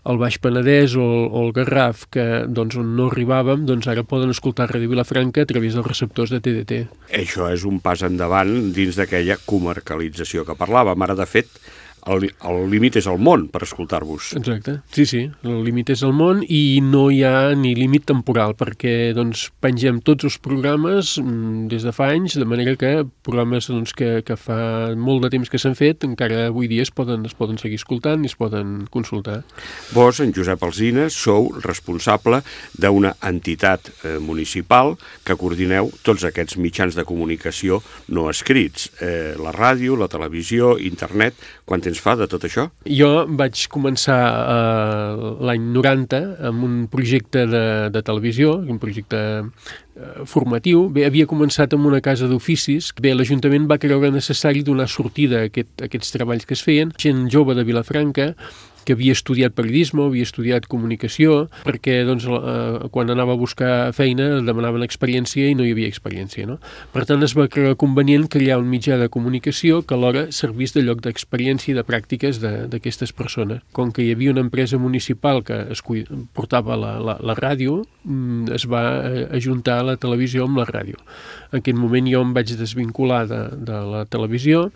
el 0.08 0.20
Baix 0.20 0.38
Penedès 0.42 0.96
o, 0.98 1.06
o 1.28 1.44
el 1.46 1.52
Garraf, 1.56 2.06
que 2.12 2.26
doncs, 2.48 2.78
on 2.80 2.94
no 2.98 3.10
arribàvem, 3.10 3.66
doncs 3.68 3.90
ara 3.92 4.06
poden 4.08 4.32
escoltar 4.34 4.70
Ràdio 4.70 4.92
Vilafranca 4.92 5.44
a 5.44 5.50
través 5.50 5.76
dels 5.76 5.88
receptors 5.88 6.32
de 6.34 6.42
TDT. 6.44 6.82
Això 7.22 7.50
és 7.52 7.66
un 7.68 7.80
pas 7.84 8.02
endavant 8.06 8.52
dins 8.74 8.98
d'aquella 8.98 9.38
comarcalització 9.46 10.46
que 10.48 10.58
parlàvem. 10.58 11.06
Ara, 11.06 11.18
de 11.18 11.28
fet, 11.28 11.50
el, 12.06 12.26
el 12.26 12.60
límit 12.70 12.96
és 12.98 13.06
el 13.10 13.20
món 13.22 13.46
per 13.52 13.62
escoltar-vos. 13.66 14.32
Exacte, 14.38 14.78
sí, 14.94 15.06
sí, 15.06 15.22
el 15.46 15.62
límit 15.66 15.92
és 15.94 16.02
el 16.06 16.14
món 16.16 16.42
i 16.42 16.80
no 16.84 17.08
hi 17.12 17.22
ha 17.26 17.52
ni 17.58 17.74
límit 17.78 18.06
temporal 18.10 18.56
perquè 18.58 19.12
doncs, 19.16 19.48
pengem 19.62 20.00
tots 20.04 20.26
els 20.26 20.38
programes 20.42 21.14
mm, 21.20 21.68
des 21.70 21.86
de 21.86 21.94
fa 21.94 22.10
anys, 22.14 22.36
de 22.38 22.48
manera 22.48 22.74
que 22.78 22.92
programes 23.22 23.68
doncs, 23.70 23.94
que, 23.94 24.22
que 24.26 24.36
fa 24.38 24.92
molt 24.98 25.26
de 25.26 25.32
temps 25.36 25.50
que 25.50 25.60
s'han 25.62 25.78
fet 25.78 26.06
encara 26.08 26.48
avui 26.48 26.70
dia 26.70 26.82
es 26.82 26.90
poden, 26.94 27.26
es 27.28 27.36
poden 27.38 27.60
seguir 27.62 27.78
escoltant 27.80 28.24
i 28.26 28.30
es 28.30 28.36
poden 28.38 28.88
consultar. 28.90 29.42
Vos, 29.94 30.20
en 30.24 30.34
Josep 30.34 30.62
Alzina, 30.66 31.08
sou 31.12 31.52
responsable 31.62 32.42
d'una 32.78 33.14
entitat 33.28 33.92
eh, 33.92 34.18
municipal 34.22 34.96
que 35.26 35.36
coordineu 35.38 35.92
tots 36.02 36.26
aquests 36.26 36.58
mitjans 36.58 36.98
de 36.98 37.06
comunicació 37.06 37.80
no 38.12 38.28
escrits, 38.32 38.90
eh, 39.00 39.34
la 39.38 39.54
ràdio, 39.54 39.96
la 39.98 40.10
televisió, 40.10 40.74
internet, 40.82 41.38
quan 41.68 41.82
temps 41.92 42.00
fa 42.02 42.16
de 42.16 42.26
tot 42.30 42.44
això? 42.46 42.66
Jo 42.88 43.26
vaig 43.28 43.66
començar 43.72 44.18
eh, 44.56 45.28
l'any 45.44 45.68
90 45.74 46.20
amb 46.48 46.64
un 46.64 46.74
projecte 46.92 47.44
de, 47.46 47.64
de 47.92 48.02
televisió, 48.02 48.56
un 48.64 48.80
projecte 48.82 49.20
eh, 49.42 50.24
formatiu. 50.24 50.88
Bé, 50.92 51.04
havia 51.06 51.28
començat 51.28 51.76
amb 51.76 51.86
una 51.90 52.00
casa 52.00 52.28
d'oficis. 52.30 52.92
Bé, 53.00 53.12
l'Ajuntament 53.14 53.68
va 53.70 53.80
creure 53.82 54.12
necessari 54.14 54.64
donar 54.64 54.88
sortida 54.88 55.44
a, 55.44 55.50
aquest, 55.50 55.72
a 55.80 55.88
aquests 55.90 56.16
treballs 56.16 56.48
que 56.48 56.56
es 56.56 56.64
feien. 56.64 56.94
Gent 56.98 57.28
jove 57.32 57.56
de 57.58 57.66
Vilafranca 57.68 58.32
que 58.86 58.96
havia 58.96 59.14
estudiat 59.16 59.54
periodisme, 59.56 60.04
havia 60.06 60.26
estudiat 60.26 60.66
comunicació, 60.70 61.46
perquè 61.66 62.02
doncs, 62.08 62.26
eh, 62.26 62.88
quan 62.94 63.10
anava 63.12 63.36
a 63.36 63.40
buscar 63.40 63.92
feina 63.96 64.40
demanaven 64.44 64.84
experiència 64.86 65.50
i 65.50 65.56
no 65.58 65.66
hi 65.66 65.72
havia 65.74 65.90
experiència. 65.90 66.46
No? 66.48 66.58
Per 66.92 67.04
tant, 67.08 67.22
es 67.22 67.36
va 67.38 67.48
creure 67.52 67.78
convenient 67.78 68.28
crear 68.32 68.58
un 68.60 68.68
mitjà 68.70 68.98
de 69.00 69.08
comunicació 69.12 69.82
que 69.82 69.94
alhora 69.94 70.26
servís 70.32 70.74
de 70.74 70.84
lloc 70.86 71.02
d'experiència 71.04 71.72
i 71.72 71.76
de 71.78 71.86
pràctiques 71.86 72.40
d'aquestes 72.42 73.12
persones. 73.16 73.62
Com 73.72 73.92
que 73.92 74.04
hi 74.04 74.12
havia 74.14 74.32
una 74.34 74.44
empresa 74.44 74.78
municipal 74.78 75.42
que 75.46 75.58
es 75.72 75.82
portava 76.34 76.76
la, 76.76 76.96
la, 77.00 77.16
la 77.20 77.36
ràdio, 77.38 77.82
mm, 78.04 78.52
es 78.56 78.66
va 78.70 78.82
eh, 79.06 79.26
ajuntar 79.38 79.82
la 79.86 79.96
televisió 79.96 80.46
amb 80.48 80.62
la 80.62 80.66
ràdio. 80.68 80.98
En 81.52 81.60
aquell 81.60 81.76
moment 81.76 82.08
jo 82.08 82.22
em 82.24 82.32
vaig 82.32 82.54
desvincular 82.56 83.26
de, 83.28 83.40
de 83.60 83.80
la 83.92 84.04
televisió 84.08 84.70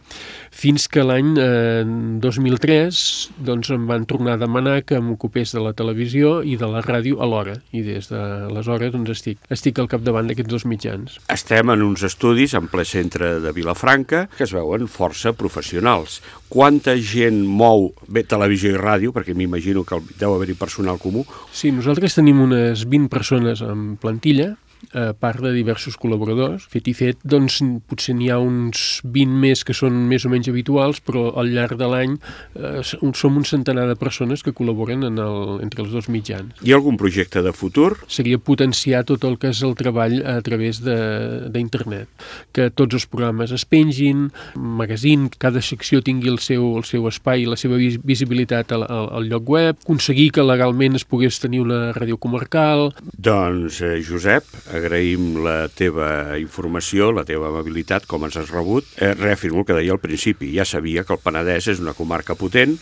fins 0.52 0.86
que 0.92 1.04
l'any 1.06 1.34
eh, 1.40 1.84
2003 2.20 3.00
doncs, 3.46 3.70
em 3.72 3.86
van 3.96 4.06
tornar 4.06 4.36
a 4.36 4.40
demanar 4.40 4.82
que 4.84 5.00
m'ocupés 5.00 5.54
de 5.56 5.62
la 5.64 5.72
televisió 5.76 6.42
i 6.44 6.56
de 6.60 6.68
la 6.68 6.82
ràdio 6.84 7.22
alhora. 7.24 7.56
I 7.72 7.82
des 7.86 8.10
d'aleshores 8.12 8.92
doncs, 8.92 9.14
estic, 9.16 9.40
estic 9.52 9.80
al 9.80 9.88
capdavant 9.88 10.28
d'aquests 10.28 10.52
dos 10.52 10.66
mitjans. 10.68 11.18
Estem 11.32 11.72
en 11.72 11.84
uns 11.86 12.04
estudis 12.06 12.54
en 12.58 12.68
ple 12.72 12.84
centre 12.84 13.36
de 13.40 13.54
Vilafranca 13.56 14.26
que 14.36 14.44
es 14.44 14.52
veuen 14.54 14.86
força 14.90 15.32
professionals. 15.36 16.20
Quanta 16.52 16.94
gent 17.00 17.42
mou 17.46 17.90
bé 18.12 18.22
televisió 18.28 18.74
i 18.74 18.78
ràdio, 18.80 19.14
perquè 19.16 19.34
m'imagino 19.34 19.82
que 19.86 19.98
deu 20.20 20.36
haver-hi 20.36 20.54
personal 20.58 21.00
comú, 21.02 21.24
Sí, 21.56 21.70
nosaltres 21.72 22.14
tenim 22.18 22.42
unes 22.44 22.84
20 22.84 23.08
persones 23.08 23.62
en 23.64 23.96
plantilla 24.00 24.54
a 24.92 25.12
part 25.16 25.42
de 25.42 25.52
diversos 25.54 25.96
col·laboradors. 26.00 26.66
Fet 26.72 26.88
i 26.90 26.94
fet, 26.96 27.20
doncs, 27.24 27.58
potser 27.90 28.16
n'hi 28.16 28.30
ha 28.32 28.38
uns 28.42 29.00
20 29.04 29.40
més 29.42 29.64
que 29.66 29.74
són 29.76 29.98
més 30.10 30.26
o 30.26 30.32
menys 30.32 30.50
habituals, 30.52 31.00
però 31.04 31.28
al 31.40 31.52
llarg 31.54 31.78
de 31.80 31.88
l'any 31.90 32.16
eh, 32.54 32.82
som 32.86 33.36
un 33.36 33.46
centenar 33.48 33.86
de 33.90 33.96
persones 33.98 34.44
que 34.44 34.54
col·laboren 34.56 35.06
en 35.08 35.20
el, 35.22 35.38
entre 35.64 35.84
els 35.84 35.92
dos 35.94 36.10
mitjans. 36.12 36.54
Hi 36.62 36.72
ha 36.72 36.78
algun 36.80 36.98
projecte 37.00 37.42
de 37.44 37.52
futur? 37.56 37.94
Seria 38.12 38.38
potenciar 38.38 39.04
tot 39.08 39.24
el 39.28 39.38
que 39.40 39.52
és 39.54 39.62
el 39.66 39.76
treball 39.78 40.18
a 40.26 40.38
través 40.46 40.82
d'internet. 40.84 42.08
Que 42.56 42.68
tots 42.70 42.98
els 42.98 43.08
programes 43.10 43.52
es 43.54 43.66
pengin, 43.68 44.28
magazine, 44.54 45.30
cada 45.38 45.62
secció 45.64 46.02
tingui 46.04 46.30
el 46.32 46.40
seu, 46.42 46.68
el 46.78 46.86
seu 46.88 47.06
espai, 47.10 47.46
la 47.48 47.58
seva 47.60 47.78
visibilitat 47.78 48.72
al, 48.76 48.86
al, 48.86 49.10
al 49.20 49.30
lloc 49.30 49.50
web, 49.56 49.80
aconseguir 49.82 50.30
que 50.36 50.44
legalment 50.44 50.98
es 50.98 51.06
pogués 51.08 51.40
tenir 51.42 51.62
una 51.64 51.90
ràdio 51.96 52.18
comarcal... 52.20 52.90
Doncs, 53.16 53.80
eh, 53.82 53.96
Josep, 54.06 54.46
agraïm 54.76 55.40
la 55.44 55.56
teva 55.72 56.36
informació, 56.40 57.10
la 57.12 57.26
teva 57.28 57.50
amabilitat, 57.50 58.06
com 58.06 58.26
ens 58.28 58.36
has 58.40 58.52
rebut. 58.52 58.86
Eh, 58.96 59.14
reafirmo 59.14 59.64
el 59.64 59.68
que 59.68 59.78
deia 59.80 59.96
al 59.96 60.02
principi, 60.02 60.52
ja 60.56 60.64
sabia 60.64 61.04
que 61.04 61.16
el 61.16 61.22
Penedès 61.24 61.72
és 61.74 61.82
una 61.82 61.96
comarca 61.96 62.38
potent 62.38 62.78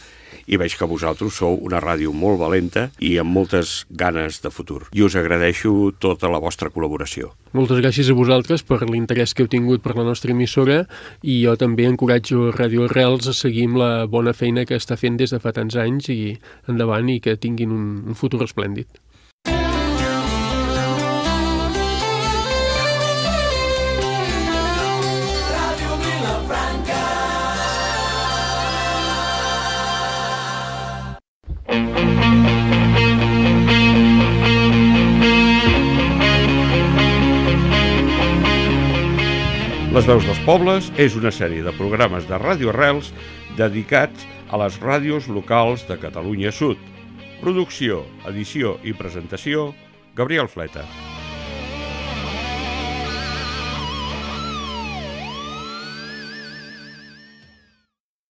i 0.47 0.59
veig 0.61 0.77
que 0.77 0.89
vosaltres 0.89 1.39
sou 1.41 1.57
una 1.65 1.81
ràdio 1.83 2.13
molt 2.13 2.41
valenta 2.41 2.89
i 3.03 3.15
amb 3.21 3.33
moltes 3.33 3.85
ganes 3.91 4.41
de 4.45 4.53
futur. 4.53 4.83
I 4.93 5.05
us 5.07 5.17
agradeixo 5.17 5.95
tota 6.03 6.31
la 6.33 6.41
vostra 6.43 6.71
col·laboració. 6.75 7.33
Moltes 7.55 7.81
gràcies 7.81 8.11
a 8.11 8.19
vosaltres 8.19 8.65
per 8.67 8.83
l'interès 8.89 9.35
que 9.35 9.45
heu 9.45 9.51
tingut 9.51 9.85
per 9.85 9.97
la 9.97 10.07
nostra 10.07 10.35
emissora 10.35 10.83
i 11.23 11.41
jo 11.45 11.57
també 11.61 11.89
encoratjo 11.89 12.51
Ràdio 12.55 12.89
Arrels 12.89 13.31
a 13.31 13.37
seguir 13.37 13.69
amb 13.71 13.81
la 13.81 13.93
bona 14.11 14.35
feina 14.37 14.67
que 14.69 14.79
està 14.79 14.99
fent 15.01 15.17
des 15.21 15.33
de 15.35 15.41
fa 15.41 15.55
tants 15.55 15.79
anys 15.81 16.11
i 16.13 16.21
endavant 16.69 17.09
i 17.09 17.21
que 17.25 17.39
tinguin 17.41 17.73
un, 17.73 17.89
un 18.09 18.19
futur 18.19 18.43
esplèndid. 18.45 19.04
Les 39.95 40.09
veus 40.11 40.25
dels 40.27 40.39
pobles 40.43 40.89
és 40.99 41.15
una 41.15 41.31
sèrie 41.31 41.63
de 41.63 41.71
programes 41.79 42.25
de 42.27 42.35
Ràdio 42.43 42.73
Arrels 42.73 43.13
dedicats 43.55 44.27
a 44.51 44.59
les 44.59 44.81
ràdios 44.83 45.31
locals 45.31 45.87
de 45.87 46.01
Catalunya 46.03 46.51
Sud. 46.51 46.83
Producció, 47.39 48.03
edició 48.27 48.75
i 48.83 48.99
presentació, 48.99 49.69
Gabriel 50.19 50.51
Fleta. 50.51 50.83